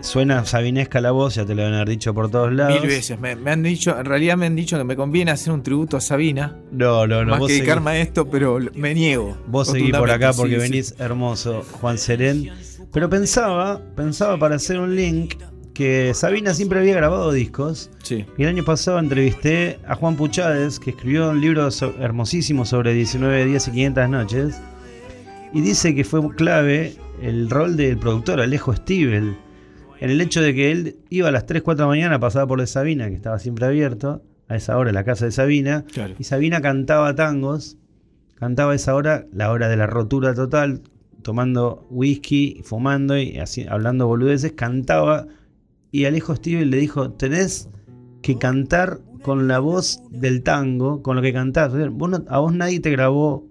Suena 0.00 0.44
sabinesca 0.44 1.00
la 1.00 1.10
voz, 1.10 1.34
ya 1.34 1.44
te 1.44 1.54
lo 1.56 1.64
van 1.64 1.72
a 1.72 1.76
haber 1.78 1.88
dicho 1.88 2.14
por 2.14 2.30
todos 2.30 2.52
lados. 2.52 2.80
Mil 2.80 2.88
veces. 2.88 3.18
Me, 3.18 3.34
me 3.34 3.50
han 3.50 3.62
dicho, 3.64 3.98
en 3.98 4.04
realidad 4.04 4.36
me 4.36 4.46
han 4.46 4.54
dicho 4.54 4.78
que 4.78 4.84
me 4.84 4.94
conviene 4.94 5.32
hacer 5.32 5.52
un 5.52 5.62
tributo 5.62 5.96
a 5.96 6.00
Sabina, 6.00 6.56
No, 6.70 7.06
no, 7.06 7.24
no. 7.24 7.30
más 7.32 7.40
vos 7.40 7.48
que 7.48 7.54
seguí- 7.54 7.58
dedicarme 7.62 7.90
a 7.90 7.98
esto, 8.00 8.30
pero 8.30 8.58
me 8.76 8.94
niego. 8.94 9.36
Vos 9.48 9.68
seguís 9.68 9.90
por 9.96 10.10
acá 10.10 10.32
porque 10.32 10.54
sí, 10.54 10.60
sí. 10.66 10.70
venís 10.70 10.94
hermoso, 10.98 11.64
Juan 11.80 11.98
Serén. 11.98 12.50
Pero 12.92 13.10
pensaba, 13.10 13.82
pensaba 13.96 14.38
para 14.38 14.54
hacer 14.56 14.78
un 14.78 14.94
link 14.94 15.34
que 15.74 16.12
Sabina 16.14 16.54
siempre 16.54 16.78
había 16.78 16.94
grabado 16.94 17.32
discos. 17.32 17.90
Sí. 18.04 18.24
Y 18.38 18.42
el 18.44 18.48
año 18.50 18.64
pasado 18.64 18.98
entrevisté 19.00 19.78
a 19.86 19.94
Juan 19.96 20.14
Puchades, 20.16 20.78
que 20.78 20.90
escribió 20.90 21.30
un 21.30 21.40
libro 21.40 21.70
so- 21.72 21.94
hermosísimo 22.00 22.64
sobre 22.64 22.94
19 22.94 23.44
días 23.46 23.66
y 23.68 23.72
500 23.72 24.08
noches. 24.08 24.60
Y 25.52 25.60
dice 25.60 25.94
que 25.94 26.04
fue 26.04 26.20
clave 26.36 26.94
el 27.20 27.50
rol 27.50 27.76
del 27.76 27.98
productor 27.98 28.40
Alejo 28.40 28.74
Stivel. 28.74 29.36
En 30.00 30.10
el 30.10 30.20
hecho 30.20 30.40
de 30.42 30.54
que 30.54 30.70
él 30.70 30.96
iba 31.10 31.28
a 31.28 31.32
las 31.32 31.46
3, 31.46 31.62
4 31.62 31.76
de 31.78 31.86
la 31.86 31.88
mañana, 31.88 32.20
pasaba 32.20 32.46
por 32.46 32.60
de 32.60 32.66
Sabina, 32.66 33.08
que 33.08 33.14
estaba 33.14 33.38
siempre 33.38 33.66
abierto, 33.66 34.22
a 34.48 34.56
esa 34.56 34.78
hora, 34.78 34.90
en 34.90 34.94
la 34.94 35.04
casa 35.04 35.24
de 35.26 35.32
Sabina. 35.32 35.84
Claro. 35.92 36.14
Y 36.18 36.24
Sabina 36.24 36.60
cantaba 36.60 37.14
tangos, 37.14 37.76
cantaba 38.36 38.72
a 38.72 38.74
esa 38.76 38.94
hora, 38.94 39.26
la 39.32 39.50
hora 39.50 39.68
de 39.68 39.76
la 39.76 39.86
rotura 39.86 40.34
total, 40.34 40.82
tomando 41.22 41.86
whisky, 41.90 42.60
fumando 42.64 43.18
y 43.18 43.38
así, 43.38 43.66
hablando 43.68 44.06
boludeces, 44.06 44.52
cantaba. 44.52 45.26
Y 45.90 46.04
Alejo 46.04 46.34
Stivel 46.36 46.70
le 46.70 46.76
dijo: 46.78 47.10
Tenés 47.10 47.68
que 48.22 48.38
cantar 48.38 49.00
con 49.22 49.48
la 49.48 49.58
voz 49.58 50.00
del 50.10 50.42
tango, 50.42 51.02
con 51.02 51.16
lo 51.16 51.22
que 51.22 51.32
cantás. 51.32 51.72
Vos 51.90 52.08
no- 52.10 52.24
a 52.28 52.38
vos 52.38 52.54
nadie 52.54 52.80
te 52.80 52.90
grabó 52.90 53.46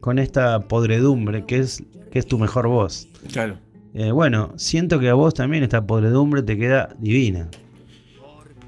con 0.00 0.18
esta 0.18 0.60
podredumbre 0.60 1.44
que 1.44 1.58
es, 1.58 1.82
que 2.10 2.18
es 2.18 2.26
tu 2.26 2.38
mejor 2.38 2.66
voz. 2.68 3.08
Claro. 3.32 3.58
Eh, 3.94 4.10
bueno, 4.10 4.52
siento 4.56 4.98
que 4.98 5.08
a 5.08 5.14
vos 5.14 5.34
también 5.34 5.62
esta 5.62 5.86
podredumbre 5.86 6.42
te 6.42 6.56
queda 6.58 6.94
divina. 6.98 7.48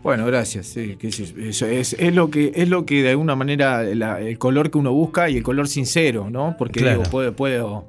Bueno, 0.02 0.24
gracias. 0.26 0.66
sí, 0.66 0.96
sé 1.10 1.10
yo, 1.26 1.36
eso 1.42 1.66
es, 1.66 1.94
es 1.98 2.14
lo 2.14 2.30
que 2.30 2.52
es 2.54 2.68
lo 2.68 2.86
que 2.86 3.02
de 3.02 3.10
alguna 3.10 3.34
manera 3.34 3.82
la- 3.82 4.20
el 4.20 4.38
color 4.38 4.70
que 4.70 4.78
uno 4.78 4.92
busca 4.92 5.28
y 5.28 5.38
el 5.38 5.42
color 5.42 5.66
sincero, 5.66 6.30
¿no? 6.30 6.54
Porque 6.56 6.78
Claro. 6.80 6.98
digo, 6.98 7.10
puedo, 7.10 7.34
puedo, 7.34 7.86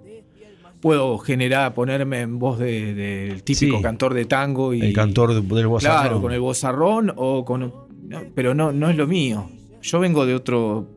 puedo 0.82 1.20
generar, 1.20 1.76
ponerme 1.76 2.22
en 2.22 2.40
voz 2.40 2.58
de- 2.58 2.96
del 2.96 3.44
típico 3.44 3.78
Sí. 3.78 3.84
cantor 3.84 4.16
de 4.16 4.26
tango 4.26 4.74
y 4.74 4.82
el 4.82 4.94
cantor 4.94 5.36
de- 5.36 5.56
del 5.56 5.68
voz 5.68 5.84
claro, 5.84 6.20
con 6.20 6.32
el 6.34 6.40
vozarrón 6.40 7.14
o 7.16 7.46
con 7.46 7.72
no, 8.08 8.24
pero 8.34 8.56
no, 8.56 8.72
no 8.72 8.90
es 8.90 8.96
lo 8.98 9.06
mío. 9.06 9.48
Yo 9.84 10.00
vengo 10.00 10.26
de 10.26 10.34
otro. 10.34 10.88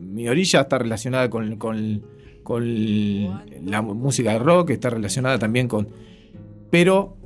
Mi 0.00 0.26
orilla 0.28 0.62
está 0.62 0.78
relacionada 0.78 1.30
con, 1.30 1.56
con, 1.56 2.02
con 2.44 2.62
la 3.66 3.82
música 3.82 4.32
de 4.34 4.38
rock, 4.38 4.70
está 4.70 4.90
relacionada 4.90 5.38
también 5.38 5.66
con. 5.66 5.88
Pero 6.70 7.16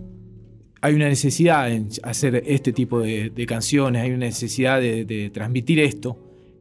hay 0.81 0.95
una 0.95 1.09
necesidad 1.09 1.71
en 1.71 1.89
hacer 2.03 2.43
este 2.47 2.73
tipo 2.73 3.01
de, 3.01 3.31
de 3.31 3.47
canciones, 3.47 4.03
hay 4.03 4.11
una 4.11 4.27
necesidad 4.27 4.81
de, 4.81 5.05
de 5.05 5.29
transmitir 5.31 5.81
esto 5.81 6.17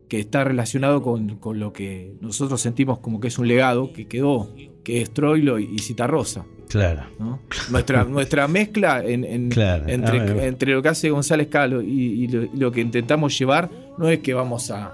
que 0.10 0.20
está 0.20 0.44
relacionado 0.44 1.02
con, 1.04 1.36
con 1.38 1.60
lo 1.60 1.72
que 1.74 2.14
nosotros 2.22 2.62
sentimos 2.62 3.00
como 3.00 3.20
que 3.20 3.28
es 3.28 3.38
un 3.38 3.48
legado 3.48 3.92
que 3.94 4.08
quedó, 4.08 4.54
que 4.84 5.02
es 5.02 5.12
Troilo 5.14 5.60
y, 5.60 5.78
Citarrosa. 5.80 6.46
Claro. 6.70 7.04
¿no? 7.20 7.40
Nuestra, 7.72 8.04
nuestra 8.06 8.48
mezcla 8.48 9.04
en- 9.06 9.24
en- 9.26 9.50
Claro, 9.50 9.86
entre, 9.88 10.20
a 10.20 10.24
ver. 10.24 10.48
entre 10.48 10.74
lo 10.74 10.82
que 10.82 10.90
hace 10.90 11.10
González 11.10 11.48
Calo 11.48 11.82
y, 11.82 12.24
y 12.24 12.28
lo, 12.28 12.44
y 12.44 12.50
lo 12.58 12.72
que 12.72 12.82
intentamos 12.82 13.38
llevar 13.38 13.70
no 13.98 14.10
es 14.10 14.20
que 14.20 14.34
vamos 14.34 14.72
a. 14.72 14.92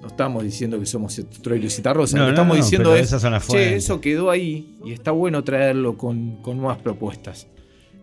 No 0.00 0.08
estamos 0.08 0.42
diciendo 0.42 0.78
que 0.80 0.86
somos 0.86 1.20
Troilo 1.42 1.66
y 1.66 1.70
Citarrosa. 1.70 2.16
No, 2.16 2.22
lo 2.24 2.28
que 2.28 2.32
no, 2.32 2.34
estamos 2.36 2.56
no, 2.58 2.64
diciendo 2.64 2.96
es. 2.96 3.02
esas 3.08 3.22
son 3.22 3.32
las 3.32 3.42
Che, 3.42 3.48
fuentes". 3.48 3.84
eso 3.84 4.00
quedó 4.00 4.30
ahí 4.30 4.76
y 4.84 4.92
está 4.92 5.10
bueno 5.10 5.44
traerlo 5.44 5.96
con, 5.98 6.36
con 6.42 6.56
nuevas 6.58 6.78
propuestas. 6.78 7.46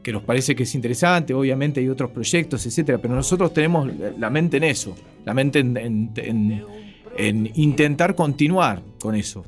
que 0.03 0.13
nos 0.13 0.23
parece 0.23 0.55
que 0.55 0.63
es 0.63 0.73
interesante, 0.73 1.33
obviamente 1.33 1.81
hay 1.81 1.89
otros 1.89 2.11
proyectos, 2.11 2.65
etcétera, 2.65 2.97
pero 2.97 3.13
nosotros 3.13 3.53
tenemos 3.53 3.89
la 4.17 4.29
mente 4.29 4.55
en 4.55 4.63
eso, 4.63 4.95
la 5.25 5.33
mente 5.33 5.59
en, 5.59 5.75
en- 5.75 6.11
en- 6.15 6.63
en 7.17 7.51
intentar 7.55 8.15
continuar 8.15 8.81
con 9.01 9.15
eso. 9.15 9.43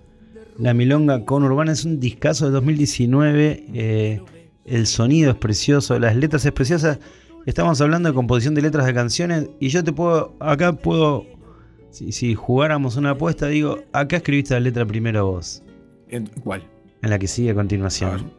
La 0.57 0.73
Milonga 0.73 1.23
con 1.23 1.43
Urbana 1.43 1.71
es 1.71 1.85
un 1.85 1.99
discazo 2.01 2.47
de 2.47 2.51
2019. 2.51 3.65
eh, 3.73 4.21
el 4.65 4.85
sonido 4.87 5.31
es 5.31 5.37
precioso, 5.37 5.97
las 5.97 6.15
letras 6.17 6.45
es 6.45 6.51
preciosas. 6.51 6.99
Estamos 7.45 7.79
hablando 7.79 8.09
de 8.09 8.15
composición 8.15 8.53
de 8.53 8.61
letras 8.63 8.85
de 8.85 8.93
canciones 8.93 9.47
y 9.61 9.69
yo 9.69 9.81
te 9.83 9.93
puedo, 9.93 10.35
acá 10.41 10.73
puedo, 10.73 11.25
si, 11.91 12.11
si 12.11 12.35
jugáramos 12.35 12.95
una 12.95 13.11
apuesta, 13.11 13.47
digo, 13.47 13.79
acá 13.93 14.17
escribiste 14.17 14.53
la 14.53 14.59
letra 14.59 14.85
primero 14.85 15.25
vos, 15.31 15.63
En- 16.07 16.27
¿Cuál? 16.43 16.63
en 17.01 17.09
la 17.09 17.17
que 17.19 17.27
sigue 17.27 17.49
a 17.49 17.53
A 17.53 17.55
continuación. 17.55 18.31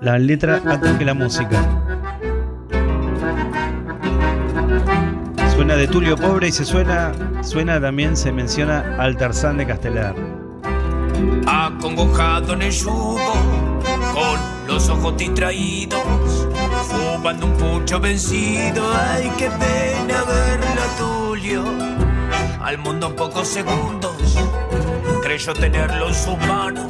La 0.00 0.18
letra 0.18 0.60
antes 0.66 0.92
que 0.98 1.04
la 1.06 1.14
música. 1.14 1.58
Suena 5.54 5.74
de 5.76 5.88
Tulio 5.88 6.16
Pobre 6.16 6.48
y 6.48 6.52
se 6.52 6.64
suena, 6.66 7.12
suena 7.42 7.80
también, 7.80 8.14
se 8.16 8.30
menciona 8.30 8.96
al 8.98 9.16
Tarzán 9.16 9.56
de 9.56 9.66
Castelar. 9.66 10.14
acongojado 11.46 12.52
en 12.54 12.62
el 12.62 12.70
yugo, 12.72 13.18
con 14.12 14.66
los 14.68 14.88
ojos 14.90 15.16
distraídos, 15.16 16.46
fumando 16.88 17.46
un 17.46 17.52
pucho 17.54 17.98
vencido. 17.98 18.84
Ay, 18.94 19.30
qué 19.38 19.48
pena 19.48 20.22
verla, 20.24 20.86
Al 21.54 22.78
mundo 22.78 23.06
en 23.06 23.14
pocos 23.14 23.46
segundos, 23.46 24.36
creyó 25.22 25.54
tenerlo 25.54 26.08
en 26.08 26.14
sus 26.14 26.36
manos, 26.38 26.88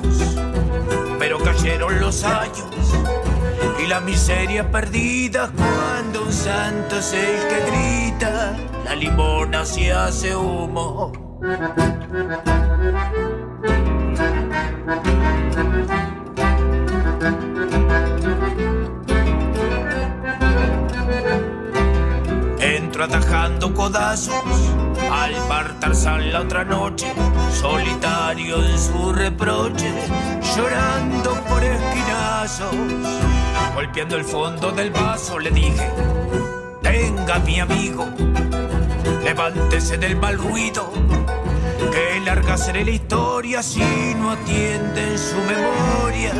pero 1.18 1.38
cayeron 1.38 2.00
los 2.00 2.24
años. 2.24 2.64
Y 3.78 3.86
la 3.86 4.00
miseria 4.00 4.70
perdida 4.70 5.50
cuando 5.54 6.22
un 6.22 6.32
santo 6.32 6.98
es 6.98 7.12
el 7.12 7.48
que 7.48 8.10
grita, 8.10 8.56
la 8.84 8.94
limona 8.94 9.66
se 9.66 9.92
hace 9.92 10.34
humo. 10.34 11.12
Entro 22.96 23.14
atajando 23.14 23.74
codazos 23.74 24.42
al 25.12 25.34
bar 25.50 25.74
la 26.32 26.40
otra 26.40 26.64
noche, 26.64 27.12
solitario 27.52 28.64
en 28.64 28.78
su 28.78 29.12
reproche, 29.12 29.92
llorando 30.56 31.34
por 31.44 31.62
esquinazos. 31.62 32.74
Golpeando 33.74 34.16
el 34.16 34.24
fondo 34.24 34.72
del 34.72 34.90
vaso 34.92 35.38
le 35.38 35.50
dije, 35.50 35.90
tenga 36.80 37.38
mi 37.40 37.60
amigo, 37.60 38.06
levántese 39.22 39.98
del 39.98 40.16
mal 40.16 40.38
ruido, 40.38 40.90
que 41.92 42.20
larga 42.24 42.56
será 42.56 42.82
la 42.82 42.92
historia 42.92 43.62
si 43.62 44.14
no 44.14 44.30
atiende 44.30 45.12
en 45.12 45.18
su 45.18 45.36
memoria 45.36 46.32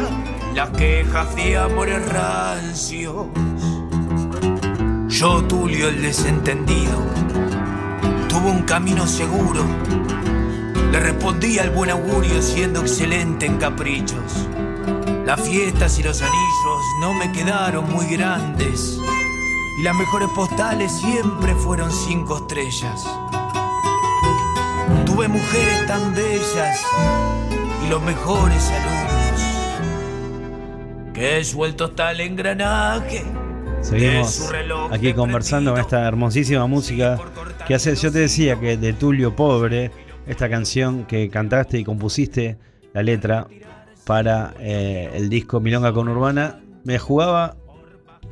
las 0.55 0.71
quejas 0.71 1.37
de 1.37 1.59
amores 1.59 2.09
rancios. 2.09 3.27
Yo, 5.19 5.43
Tulio 5.45 5.89
el 5.89 6.03
desentendido, 6.03 6.99
tuvo 8.29 8.51
un 8.51 8.65
camino 8.65 9.07
seguro. 9.07 9.65
Le 10.93 11.01
respondí 11.01 11.59
al 11.59 11.71
buen 11.71 11.89
augurio 11.89 12.43
siendo 12.43 12.83
excelente 12.83 13.47
en 13.47 13.57
caprichos. 13.57 14.47
Las 15.25 15.41
fiestas 15.41 15.99
y 15.99 16.03
los 16.03 16.21
anillos 16.21 16.83
no 17.01 17.15
me 17.15 17.33
quedaron 17.33 17.91
muy 17.91 18.05
grandes. 18.15 19.01
Y 19.79 19.83
las 19.85 19.95
mejores 19.95 20.29
postales 20.35 20.93
siempre 20.93 21.55
fueron 21.55 21.91
cinco 21.91 22.37
estrellas. 22.37 23.09
Tuve 25.07 25.29
mujeres 25.29 25.87
tan 25.87 26.15
bellas 26.15 26.85
y 27.87 27.89
los 27.89 28.03
mejores 28.03 28.71
alumnos. 28.71 29.41
Que 31.15 31.43
suelto 31.43 31.87
está 31.87 32.11
el 32.11 32.21
engranaje. 32.21 33.46
Seguimos 33.89 34.51
aquí 34.91 35.13
conversando 35.13 35.71
con 35.73 35.81
esta 35.81 36.07
hermosísima 36.09 36.67
música 36.67 37.19
que 37.67 37.75
hace. 37.75 37.95
Yo 37.95 38.11
te 38.11 38.19
decía 38.21 38.59
que 38.59 38.77
de 38.77 38.93
Tulio 38.93 39.37
Pobre, 39.37 39.91
esta 40.27 40.49
canción 40.51 41.05
que 41.05 41.29
cantaste 41.31 41.79
y 41.79 41.85
compusiste 41.85 42.59
la 42.93 43.03
letra 43.03 43.47
para 44.05 44.55
eh, 44.59 45.11
el 45.15 45.29
disco 45.29 45.61
Milonga 45.61 45.93
con 45.93 46.09
Urbana, 46.09 46.61
me 46.85 46.99
jugaba 46.99 47.57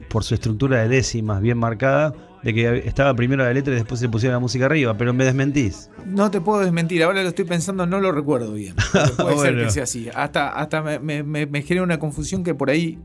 por 0.08 0.24
su 0.24 0.34
estructura 0.34 0.82
de 0.82 0.88
décimas 0.88 1.40
bien 1.40 1.58
marcada, 1.58 2.12
de 2.42 2.52
que 2.52 2.78
estaba 2.86 3.14
primero 3.14 3.44
la 3.44 3.52
letra 3.52 3.72
y 3.72 3.76
después 3.76 4.00
se 4.00 4.08
pusiera 4.08 4.34
la 4.34 4.40
música 4.40 4.66
arriba, 4.66 4.94
pero 4.96 5.12
me 5.14 5.24
desmentís. 5.24 5.88
No 6.04 6.30
te 6.30 6.40
puedo 6.40 6.60
desmentir, 6.60 7.02
ahora 7.04 7.22
lo 7.22 7.28
estoy 7.28 7.44
pensando, 7.44 7.86
no 7.86 8.00
lo 8.00 8.12
recuerdo 8.12 8.52
bien. 8.52 8.74
Pero 8.92 9.16
puede 9.16 9.38
ser 9.38 9.56
que 9.56 9.70
sea 9.70 9.84
así. 9.84 10.08
Hasta, 10.14 10.48
hasta 10.50 10.82
me, 10.82 10.98
me- 10.98 11.22
me- 11.22 11.46
me 11.46 11.62
genera 11.62 11.84
una 11.84 11.98
confusión 11.98 12.44
que 12.44 12.54
por 12.54 12.70
ahí, 12.70 12.98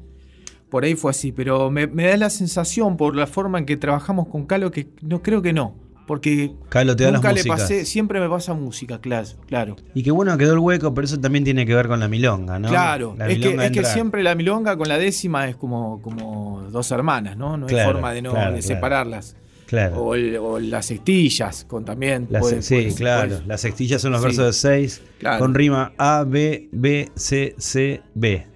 por 0.69 0.83
ahí 0.83 0.95
fue 0.95 1.11
así. 1.11 1.31
Pero 1.31 1.69
me, 1.71 1.87
me 1.87 2.07
da 2.07 2.17
la 2.17 2.29
sensación 2.29 2.97
por 2.97 3.15
la 3.15 3.27
forma 3.27 3.59
en 3.59 3.65
que 3.65 3.77
trabajamos 3.77 4.27
con 4.27 4.45
Calo 4.45 4.71
que 4.71 4.87
no 5.01 5.21
creo 5.21 5.41
que 5.41 5.53
no. 5.53 5.75
Porque 6.07 6.53
Calo 6.69 6.95
te 6.95 7.03
da 7.03 7.11
las 7.11 7.19
nunca 7.19 7.29
le 7.33 7.41
músicas. 7.41 7.61
pasé, 7.61 7.85
siempre 7.85 8.19
me 8.19 8.27
pasa 8.27 8.55
música, 8.55 8.99
claro, 8.99 9.27
claro. 9.45 9.75
Y 9.93 10.01
qué 10.01 10.09
bueno 10.09 10.35
quedó 10.39 10.53
el 10.53 10.59
hueco, 10.59 10.91
pero 10.95 11.05
eso 11.05 11.19
también 11.19 11.43
tiene 11.43 11.67
que 11.67 11.75
ver 11.75 11.87
con 11.87 11.99
la 11.99 12.07
milonga, 12.07 12.57
¿no? 12.57 12.67
Claro, 12.67 13.13
La 13.15 13.27
es 13.27 13.37
que, 13.71 13.79
es 13.79 13.87
siempre 13.89 14.23
la 14.23 14.33
milonga 14.33 14.75
con 14.75 14.87
la 14.87 14.97
décima 14.97 15.47
es 15.47 15.55
como, 15.55 16.01
como 16.01 16.63
dos 16.71 16.89
hermanas, 16.89 17.37
¿no? 17.37 17.57
No 17.57 17.67
hay 17.67 17.85
forma 17.85 18.11
de 18.11 18.23
no 18.23 18.31
claro, 18.31 18.53
de 18.55 18.59
claro. 18.61 18.75
separarlas. 18.75 19.35
Claro. 19.67 19.97
O, 20.01 20.15
el- 20.15 20.37
o 20.37 20.57
las 20.59 20.87
sextillas, 20.87 21.63
con 21.65 21.85
también. 21.85 22.25
Las- 22.31 22.41
puede- 22.41 22.63
sí, 22.63 22.73
puede- 22.73 22.95
claro. 22.95 23.29
puede- 23.35 23.45
Las 23.45 23.61
sextillas 23.61 24.01
son 24.01 24.11
los 24.13 24.21
Sí. 24.21 24.25
versos 24.29 24.45
de 24.47 24.53
6 24.53 25.01
Claro. 25.19 25.37
con 25.37 25.53
rima 25.53 25.93
A, 25.99 26.23
B, 26.27 26.69
B, 26.71 27.11
C, 27.13 27.53
C, 27.59 28.01
B. 28.15 28.47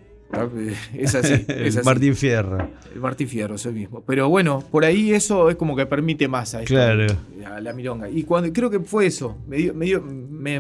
Es 0.94 1.16
así, 1.16 1.46
es 1.48 1.78
así. 1.78 1.86
Martín 1.86 2.16
Fierro. 2.16 2.58
El 2.94 3.00
Martín 3.00 3.28
Fierro, 3.28 3.56
eso 3.56 3.72
mismo. 3.72 4.02
Pero 4.06 4.30
bueno, 4.30 4.64
por 4.72 4.84
ahí 4.86 5.12
eso 5.14 5.50
es 5.50 5.56
como 5.56 5.76
que 5.76 5.86
permite 5.86 6.28
más 6.28 6.56
a 6.56 6.64
Claro. 6.64 7.06
a 7.46 7.62
la 7.62 7.74
milonga. 7.74 8.10
Y 8.10 8.24
cuando 8.24 8.52
creo 8.52 8.70
que 8.70 8.80
fue 8.80 9.06
eso, 9.06 9.38
me 9.48 9.58
dio, 9.58 9.74
me 9.74 9.86
dio, 9.86 10.02
me, 10.02 10.60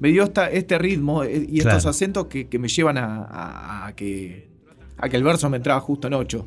me 0.00 0.08
dio 0.08 0.24
esta- 0.24 0.50
este 0.50 0.78
ritmo 0.78 1.24
eh, 1.24 1.46
y 1.48 1.58
estos 1.58 1.74
Claro. 1.74 1.90
acentos 1.90 2.26
que, 2.26 2.48
que 2.48 2.58
me 2.58 2.68
llevan 2.68 2.98
a, 2.98 3.24
a- 3.24 3.86
a 3.88 3.96
que, 3.96 4.48
a 4.96 5.08
que 5.08 5.16
el 5.16 5.22
verso 5.24 5.50
me 5.50 5.56
entraba 5.56 5.80
justo 5.80 6.06
en 6.06 6.14
ocho. 6.14 6.46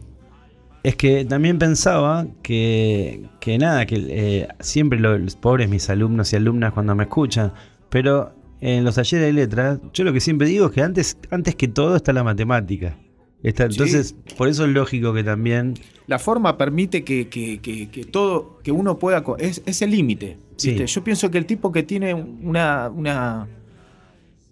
Es 0.83 0.95
que 0.95 1.25
también 1.25 1.59
pensaba 1.59 2.25
que, 2.41 3.27
que 3.39 3.57
nada, 3.59 3.85
que 3.85 3.95
eh, 4.09 4.47
siempre 4.61 4.99
lo- 4.99 5.17
los 5.17 5.35
pobres 5.35 5.69
mis 5.69 5.89
alumnos 5.89 6.33
y 6.33 6.37
alumnas 6.37 6.73
cuando 6.73 6.95
me 6.95 7.03
escuchan, 7.03 7.53
pero 7.89 8.33
en 8.61 8.83
los 8.85 8.95
talleres 8.95 9.27
de 9.27 9.33
letras, 9.33 9.79
yo 9.93 10.03
lo 10.03 10.13
que 10.13 10.19
siempre 10.21 10.47
digo 10.47 10.67
es 10.67 10.71
que 10.71 10.81
antes, 10.81 11.17
antes 11.31 11.55
que 11.55 11.67
todo 11.67 11.95
está 11.95 12.13
la 12.13 12.23
matemática. 12.23 12.97
Está, 13.43 13.65
Sí. 13.65 13.71
entonces, 13.73 14.15
por 14.37 14.47
eso 14.47 14.65
es 14.65 14.71
lógico 14.71 15.13
que 15.13 15.23
también. 15.23 15.73
La 16.05 16.19
forma 16.19 16.57
permite 16.57 17.03
que, 17.03 17.27
que- 17.27 17.59
que- 17.59 17.89
que 17.89 18.03
todo, 18.05 18.59
que 18.63 18.71
uno 18.71 18.99
pueda. 18.99 19.23
Es, 19.39 19.63
es 19.65 19.81
el 19.81 19.89
límite. 19.91 20.37
Sí. 20.57 20.75
Yo 20.85 21.03
pienso 21.03 21.31
que 21.31 21.39
el 21.39 21.45
tipo 21.47 21.71
que 21.71 21.81
tiene 21.83 22.13
una. 22.13 22.89
una 22.89 23.47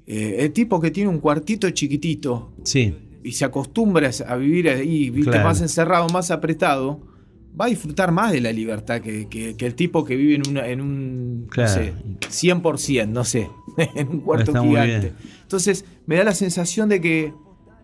eh, 0.08 0.38
el 0.40 0.52
tipo 0.54 0.82
que 0.82 0.90
tiene 0.90 1.08
un 1.10 1.20
cuartito 1.20 1.70
chiquitito 1.70 2.52
Sí, 2.64 2.96
y 3.24 3.32
se 3.34 3.46
acostumbra 3.46 4.10
a 4.28 4.36
vivir 4.38 4.70
ahí, 4.70 5.12
¿viste? 5.12 5.30
Claro. 5.30 5.48
más 5.48 5.62
encerrado, 5.62 6.08
más 6.10 6.32
apretado, 6.32 7.00
va 7.60 7.66
a 7.66 7.68
disfrutar 7.70 8.12
más 8.12 8.32
de 8.32 8.42
la 8.42 8.52
libertad 8.52 9.02
que, 9.02 9.28
que- 9.28 9.56
que 9.56 9.66
el 9.66 9.76
tipo 9.76 10.04
que 10.06 10.16
vive 10.16 10.36
en, 10.36 10.44
una- 10.50 10.68
en 10.68 10.82
un, 10.82 11.48
Claro. 11.50 11.70
no 11.70 11.76
sé, 11.76 11.94
100%, 12.30 13.08
no 13.10 13.24
sé, 13.24 13.50
en 13.96 14.08
un 14.10 14.20
cuarto 14.22 14.52
Está 14.52 14.62
gigante. 14.64 15.14
Entonces, 15.42 15.86
me 16.06 16.16
da 16.18 16.24
la 16.24 16.34
sensación 16.36 16.90
de 16.90 17.02
que 17.02 17.34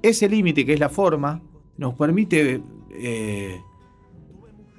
ese 0.01 0.30
límite, 0.30 0.65
que 0.65 0.73
es 0.73 0.80
la 0.80 0.89
forma, 0.89 1.41
nos 1.78 1.95
permite 1.95 2.62
eh, 2.91 3.56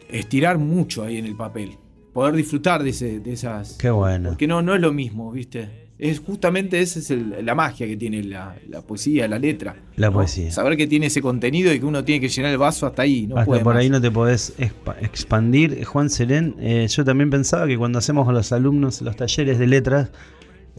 estirar 0.08 0.58
mucho 0.58 1.02
ahí 1.04 1.16
en 1.18 1.26
el 1.26 1.36
papel. 1.36 1.76
Poder 2.12 2.34
disfrutar 2.34 2.82
de, 2.82 2.90
ese- 2.90 3.20
de 3.20 3.32
esas... 3.32 3.74
qué 3.74 3.90
bueno. 3.90 4.30
Porque 4.30 4.46
no, 4.46 4.62
no 4.62 4.74
es 4.74 4.80
lo 4.80 4.92
mismo, 4.92 5.30
¿viste? 5.32 5.85
Es 5.98 6.20
justamente 6.20 6.80
esa 6.80 6.98
es 6.98 7.10
el- 7.10 7.36
la 7.44 7.54
magia 7.54 7.86
que 7.86 7.96
tiene 7.96 8.22
la, 8.22 8.54
la 8.68 8.82
poesía, 8.82 9.26
la 9.28 9.38
letra. 9.38 9.76
La 9.96 10.08
¿no? 10.08 10.12
poesía. 10.14 10.50
Saber 10.50 10.76
que 10.76 10.86
tiene 10.86 11.06
ese 11.06 11.22
contenido 11.22 11.72
y 11.72 11.78
que 11.80 11.86
uno 11.86 12.04
tiene 12.04 12.20
que 12.20 12.28
llenar 12.28 12.52
el 12.52 12.58
vaso 12.58 12.86
hasta 12.86 13.02
ahí. 13.02 13.26
No 13.26 13.36
Hasta 13.36 13.46
puede 13.46 13.62
por 13.64 13.74
más. 13.74 13.80
ahí 13.82 13.88
no 13.88 14.00
te 14.00 14.10
podés 14.10 14.52
expa- 14.58 14.96
expandir. 15.00 15.84
Juan 15.84 16.10
Serén, 16.10 16.54
eh, 16.60 16.86
yo 16.88 17.04
también 17.04 17.30
pensaba 17.30 17.66
que 17.66 17.78
cuando 17.78 17.98
hacemos 17.98 18.26
con 18.26 18.34
los 18.34 18.52
alumnos 18.52 19.00
los 19.00 19.16
talleres 19.16 19.58
de 19.58 19.66
letras 19.66 20.10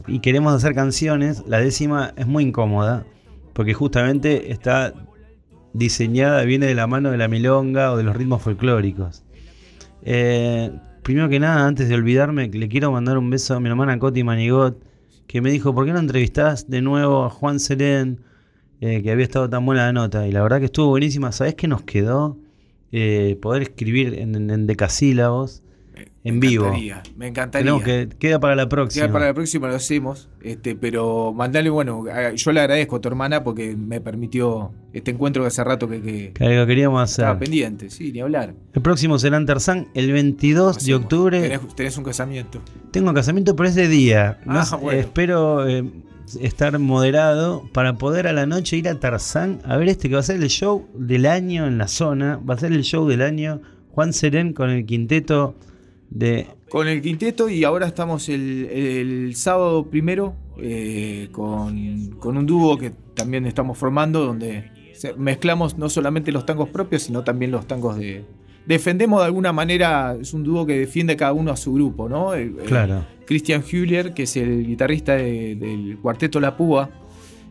y 0.06 0.20
queremos 0.20 0.54
hacer 0.54 0.74
canciones, 0.74 1.42
la 1.48 1.58
décima 1.58 2.12
es 2.16 2.26
muy 2.28 2.44
incómoda, 2.44 3.04
porque 3.54 3.74
justamente 3.74 4.52
está 4.52 4.94
diseñada, 5.72 6.44
viene 6.44 6.66
de 6.66 6.74
la 6.76 6.86
mano 6.86 7.10
de 7.10 7.18
la 7.18 7.26
milonga 7.26 7.90
o 7.92 7.96
de 7.96 8.04
los 8.04 8.16
ritmos 8.16 8.40
folclóricos. 8.40 9.24
Eh, 10.02 10.70
primero 11.02 11.28
que 11.28 11.40
nada, 11.40 11.66
antes 11.66 11.88
de 11.88 11.94
olvidarme, 11.96 12.48
le 12.48 12.68
quiero 12.68 12.92
mandar 12.92 13.18
un 13.18 13.28
beso 13.30 13.54
a 13.56 13.60
mi 13.60 13.68
hermana 13.68 13.98
Coti 13.98 14.22
Manigot, 14.22 14.78
que 15.28 15.40
me 15.40 15.52
dijo, 15.52 15.72
¿por 15.72 15.86
qué 15.86 15.92
no 15.92 16.00
entrevistás 16.00 16.68
de 16.68 16.82
nuevo 16.82 17.24
a 17.24 17.30
Juan 17.30 17.60
Serén? 17.60 18.20
eh, 18.80 19.02
que 19.02 19.10
había 19.10 19.24
estado 19.24 19.48
tan 19.48 19.64
buena 19.66 19.86
la 19.86 19.92
nota. 19.92 20.26
Y 20.26 20.32
la 20.32 20.42
verdad 20.42 20.58
que 20.58 20.66
estuvo 20.66 20.88
buenísima. 20.88 21.32
¿Sabés 21.32 21.54
qué 21.54 21.68
nos 21.68 21.82
quedó? 21.82 22.38
Eh, 22.92 23.38
poder 23.42 23.62
escribir 23.62 24.14
en, 24.14 24.50
en 24.50 24.66
decasílabos 24.66 25.62
en 26.28 26.40
vivo. 26.40 26.66
encantaría, 26.66 27.02
Me 27.16 27.26
encantaría. 27.28 27.64
Tenemos 27.64 27.82
que, 27.82 28.08
queda 28.18 28.38
para 28.40 28.54
la 28.54 28.68
próxima. 28.68 29.06
Ya 29.06 29.12
para 29.12 29.26
la 29.26 29.34
próxima 29.34 29.68
lo 29.68 29.74
hacemos, 29.74 30.28
este, 30.42 30.76
pero 30.76 31.32
mandale, 31.32 31.70
bueno, 31.70 32.04
yo 32.34 32.52
le 32.52 32.60
agradezco 32.60 32.96
a 32.96 33.00
tu 33.00 33.08
hermana 33.08 33.42
porque 33.44 33.76
me 33.76 34.00
permitió 34.00 34.72
este 34.92 35.10
encuentro 35.10 35.42
que 35.42 35.48
hace 35.48 35.62
rato 35.64 35.88
que, 35.88 36.00
que 36.00 36.32
Que 36.34 36.48
lo 36.56 36.66
queríamos 36.66 37.02
hacer. 37.02 37.24
estaba 37.24 37.38
pendiente, 37.38 37.90
sí, 37.90 38.12
ni 38.12 38.20
hablar. 38.20 38.54
El 38.72 38.82
próximo 38.82 39.18
será 39.18 39.36
en 39.36 39.46
Tarzán 39.46 39.88
el 39.94 40.12
22 40.12 40.84
de 40.84 40.94
octubre. 40.94 41.40
Tenés, 41.40 41.74
tenés 41.74 41.96
un 41.98 42.04
casamiento. 42.04 42.60
Tengo 42.90 43.12
casamiento, 43.14 43.54
pero 43.56 43.68
es 43.68 43.74
de 43.74 43.88
día. 43.88 44.38
No 44.44 44.58
Ah, 44.60 44.76
bueno. 44.80 44.98
Espero 45.00 45.68
eh, 45.68 45.84
estar 46.40 46.78
moderado 46.78 47.68
para 47.72 47.94
poder 47.94 48.26
a 48.26 48.32
la 48.32 48.46
noche 48.46 48.76
ir 48.76 48.88
a 48.88 48.98
Tarzán 49.00 49.60
a 49.64 49.76
ver 49.76 49.88
este 49.88 50.08
que 50.08 50.14
va 50.14 50.20
a 50.20 50.24
ser 50.24 50.42
el 50.42 50.48
show 50.48 50.86
del 50.94 51.26
año 51.26 51.66
en 51.66 51.78
la 51.78 51.88
zona. 51.88 52.38
Va 52.38 52.54
a 52.54 52.58
ser 52.58 52.72
el 52.72 52.82
show 52.82 53.06
del 53.08 53.22
año. 53.22 53.60
Juan 53.92 54.12
Serén 54.12 54.52
con 54.52 54.70
el 54.70 54.86
quinteto 54.86 55.54
de. 56.10 56.46
Con 56.70 56.86
el 56.88 57.00
quinteto 57.00 57.48
y 57.48 57.64
ahora 57.64 57.86
estamos 57.86 58.28
el, 58.28 58.66
el 58.70 59.34
sábado 59.36 59.86
primero 59.88 60.34
eh, 60.58 61.28
con, 61.32 62.10
con 62.18 62.36
un 62.36 62.44
dúo 62.46 62.76
que 62.76 62.90
también 63.14 63.46
estamos 63.46 63.78
formando 63.78 64.24
donde 64.24 64.70
mezclamos 65.16 65.78
no 65.78 65.88
solamente 65.88 66.30
los 66.32 66.44
tangos 66.44 66.68
propios, 66.68 67.02
sino 67.04 67.22
también 67.24 67.50
los 67.52 67.66
tangos 67.66 67.96
de... 67.96 68.24
Defendemos 68.66 69.20
de 69.20 69.26
alguna 69.26 69.52
manera, 69.52 70.14
es 70.20 70.34
un 70.34 70.42
dúo 70.44 70.66
que 70.66 70.78
defiende 70.78 71.16
cada 71.16 71.32
uno 71.32 71.50
a 71.52 71.56
su 71.56 71.72
grupo, 71.72 72.06
¿no? 72.08 72.34
El- 72.34 72.58
el- 72.58 72.66
Claro. 72.66 73.06
Christian 73.24 73.62
Hüller, 73.62 74.12
que 74.12 74.24
es 74.24 74.36
el 74.36 74.66
guitarrista 74.66 75.14
de- 75.14 75.54
del 75.56 75.98
cuarteto 76.02 76.38
La 76.38 76.54
Púa, 76.56 76.90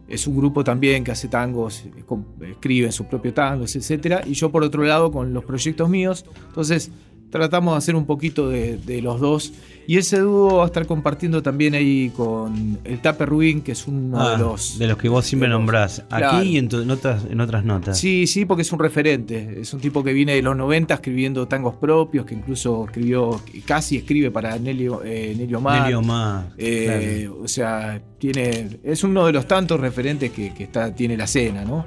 es 0.08 0.28
un 0.28 0.38
grupo 0.38 0.63
también 0.63 1.04
que 1.04 1.12
hace 1.12 1.28
tangos, 1.28 1.86
eh, 1.86 2.04
escribe 2.52 2.91
sus 2.91 3.08
propios 3.08 3.34
tangos, 3.34 3.76
etc. 3.76 4.17
Y 4.28 4.34
yo 4.34 4.52
por 4.52 4.63
otro 4.63 4.84
lado 4.84 5.12
con 5.12 5.34
los 5.34 5.43
proyectos 5.43 5.89
míos. 5.89 6.24
Entonces 6.50 6.91
tratamos 7.30 7.74
de 7.74 7.78
hacer 7.80 7.96
un 7.96 8.06
poquito 8.06 8.50
de, 8.50 8.78
de 8.78 9.02
los 9.02 9.20
dos. 9.20 9.54
Y 9.90 9.98
ese 9.98 10.20
dúo 10.20 10.58
va 10.58 10.63
a 10.63 10.66
estar 10.66 10.86
compartiendo 10.86 11.42
también 11.42 11.74
ahí 11.74 12.10
con 12.10 12.78
el 12.84 13.00
Tape 13.00 13.26
Rubín, 13.26 13.62
que 13.62 13.72
es 13.72 13.88
uno 13.88 14.20
Ah, 14.20 14.32
de 14.32 14.38
los... 14.40 14.78
de 14.78 14.86
los 14.88 14.98
que 14.98 15.08
vos 15.08 15.26
siempre 15.26 15.48
los- 15.48 15.58
nombrás. 15.60 16.04
Claro. 16.10 16.38
Aquí 16.40 16.48
y 16.50 16.58
en, 16.58 16.68
tu- 16.68 16.82
en 16.82 16.92
otras, 16.92 17.24
en 17.30 17.40
otras 17.40 17.63
notas. 17.63 17.98
Sí, 17.98 18.28
sí, 18.28 18.44
porque 18.44 18.63
es 18.63 18.72
un 18.74 18.80
referente. 18.80 19.62
Es 19.62 19.74
un 19.74 19.80
tipo 19.80 20.04
que 20.04 20.12
viene 20.12 20.34
de 20.36 20.42
los 20.42 20.58
90 20.58 20.94
escribiendo 20.94 21.48
tangos 21.48 21.76
propios, 21.78 22.26
que 22.26 22.34
incluso 22.36 22.84
escribió, 22.86 23.42
casi 23.66 23.96
escribe 23.96 24.30
para 24.30 24.58
Nelio, 24.60 25.02
eh, 25.06 25.34
Nelio 25.38 25.62
Mar. 25.62 25.84
Nelio 25.84 26.02
Mar, 26.02 26.50
Eh, 26.58 27.24
claro. 27.30 27.42
O 27.44 27.48
sea, 27.48 28.02
tiene, 28.18 28.80
es 28.84 29.06
uno 29.06 29.26
de 29.26 29.32
los 29.32 29.48
tantos 29.48 29.80
referentes 29.80 30.32
que, 30.32 30.54
que 30.54 30.63
está, 30.66 30.94
tiene 30.94 31.16
la 31.16 31.28
cena, 31.28 31.63
¿no? 31.63 31.86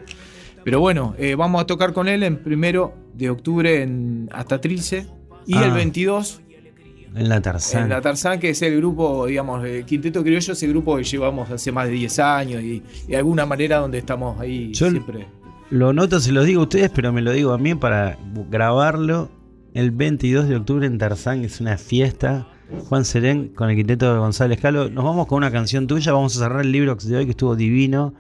Pero 0.65 0.81
bueno, 0.81 1.15
eh, 1.19 1.35
vamos 1.35 1.61
a 1.61 1.67
tocar 1.67 1.93
con 1.93 2.09
él 2.09 2.23
en 2.23 2.43
primero 2.43 2.95
de 3.15 3.29
octubre 3.29 3.83
en 3.83 4.29
hasta 4.33 4.59
Trilce 4.61 5.07
y 5.47 5.55
Ah. 5.57 5.65
el 5.67 5.73
22 5.73 6.41
En 7.15 7.29
la 7.29 7.41
Tarzán. 7.41 7.85
en 7.85 7.89
la 7.91 8.01
Tarzán, 8.01 8.39
que 8.39 8.51
es 8.51 8.63
el 8.63 8.77
grupo, 8.77 9.27
digamos, 9.27 9.65
el 9.65 9.85
Quinteto 9.85 10.23
Criollo, 10.23 10.53
es 10.53 10.63
el 10.63 10.71
grupo 10.71 10.97
que 10.97 11.03
llevamos 11.05 11.51
hace 11.51 11.73
más 11.73 11.87
de 11.87 11.93
10 11.93 12.19
años 12.21 12.63
y, 12.63 12.83
y 13.07 13.11
de 13.11 13.17
alguna 13.17 13.47
manera 13.47 13.79
donde 13.79 13.99
estamos 13.99 14.39
ahí 14.41 14.73
Yo- 14.73 14.91
siempre. 14.91 15.27
Lo 15.71 15.93
noto, 15.93 16.19
se 16.21 16.33
los 16.33 16.47
digo 16.47 16.61
a 16.61 16.65
ustedes, 16.65 16.91
pero 16.91 17.13
me 17.13 17.21
lo 17.23 17.31
digo 17.33 17.53
a 17.53 17.59
mí 17.59 17.75
para 17.77 18.19
grabarlo. 18.51 19.31
El 19.73 19.93
22 19.93 20.49
de 20.49 20.57
octubre 20.57 20.85
en 20.87 20.99
Tarzán 20.99 21.45
es 21.45 21.61
una 21.61 21.79
fiesta. 21.79 22.49
Juan 22.89 23.05
Serén 23.05 23.49
con 23.49 23.71
el 23.71 23.77
quinteto 23.77 24.13
de 24.13 24.19
González 24.19 24.61
Calo. 24.61 24.91
Nos 24.91 25.05
vamos 25.05 25.27
con 25.29 25.39
una 25.39 25.51
canción 25.53 25.87
tuya. 25.87 26.13
Vamos 26.13 26.37
a 26.37 26.41
cerrar 26.41 26.61
el 26.65 26.73
libro 26.73 26.97
de 26.97 27.17
hoy 27.17 27.25
que 27.25 27.31
estuvo 27.33 27.55
divino. 27.55 28.15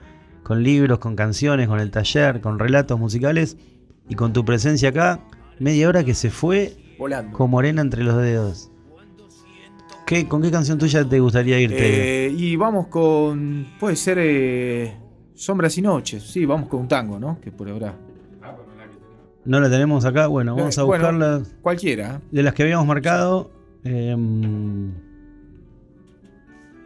Con 0.44 0.62
libros, 0.62 0.98
con 1.00 1.16
canciones, 1.16 1.66
con 1.68 1.80
el 1.80 1.90
taller, 1.90 2.40
con 2.40 2.58
relatos 2.58 2.98
musicales. 3.00 3.56
Y 4.08 4.14
con 4.14 4.32
tu 4.32 4.44
presencia 4.44 4.90
acá. 4.90 5.20
Media 5.58 5.88
hora 5.88 6.04
que 6.04 6.14
se 6.14 6.30
fue 6.30 6.76
Volando. 7.00 7.36
con 7.36 7.50
morena 7.50 7.80
entre 7.82 8.04
los 8.04 8.16
dedos. 8.16 8.70
¿Qué, 10.06 10.28
¿Con 10.28 10.42
qué 10.42 10.50
canción 10.50 10.78
tuya 10.78 11.04
te 11.08 11.18
gustaría 11.20 11.58
irte? 11.60 12.26
Eh, 12.26 12.30
y 12.30 12.54
vamos 12.56 12.86
con. 12.88 13.66
Puede 13.80 13.96
ser. 13.96 14.18
eh, 14.20 14.96
Sombras 15.34 15.76
y 15.78 15.82
Noches. 15.82 16.22
Sí, 16.24 16.44
vamos 16.44 16.68
con 16.68 16.80
un 16.80 16.88
tango, 16.88 17.18
¿no? 17.18 17.40
Que 17.40 17.50
por 17.50 17.68
ahora. 17.70 17.94
¿No 19.44 19.58
la 19.58 19.70
tenemos 19.70 20.04
acá? 20.04 20.26
Bueno, 20.26 20.54
vamos 20.54 20.76
a 20.76 20.82
Eh, 20.82 20.84
bueno, 20.84 21.04
buscarla. 21.04 21.42
Cualquiera. 21.62 22.20
De 22.30 22.42
las 22.42 22.52
que 22.54 22.62
habíamos 22.64 22.86
marcado. 22.86 23.50
em, 23.84 24.92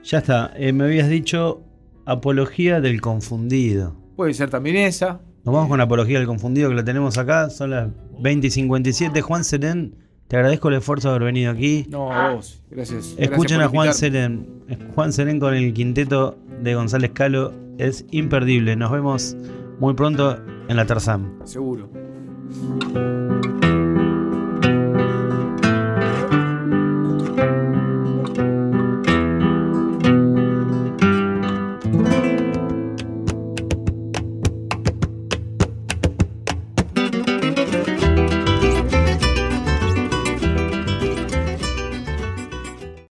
ya 0.04 0.18
está. 0.18 0.52
Me 0.72 0.84
habías 0.84 1.08
dicho 1.08 1.62
Apología 2.04 2.80
del 2.80 3.00
Confundido. 3.00 3.96
Puede 4.16 4.34
ser 4.34 4.50
también 4.50 4.76
esa. 4.76 5.20
Nos 5.44 5.52
vamos 5.54 5.68
con 5.68 5.80
Apología 5.80 6.18
del 6.18 6.26
Confundido 6.28 6.68
que 6.68 6.76
la 6.76 6.84
tenemos 6.84 7.18
acá. 7.18 7.50
Son 7.50 7.70
las 7.70 7.88
20 8.20 8.46
y 8.46 8.50
57. 8.50 9.20
Juan 9.22 9.42
Serén, 9.44 9.96
te 10.28 10.36
agradezco 10.36 10.68
el 10.68 10.76
esfuerzo 10.76 11.08
de 11.08 11.16
haber 11.16 11.26
venido 11.26 11.50
aquí. 11.50 11.86
No, 11.88 12.12
a 12.12 12.34
vos. 12.34 12.62
Gracias. 12.70 13.14
Escuchen 13.18 13.58
Gracias 13.58 13.60
a 13.60 13.68
Juan. 13.68 13.94
Serén. 13.94 14.46
Juan 14.94 15.12
Serén 15.12 15.40
con 15.40 15.54
el 15.54 15.72
quinteto 15.72 16.38
de 16.62 16.74
González 16.74 17.10
Calo. 17.12 17.52
Es 17.78 18.06
imperdible. 18.10 18.76
Nos 18.76 18.90
vemos 18.90 19.36
muy 19.80 19.94
pronto 19.94 20.38
en 20.68 20.76
la 20.76 20.86
Tarzán. 20.86 21.38
Seguro. 21.44 21.90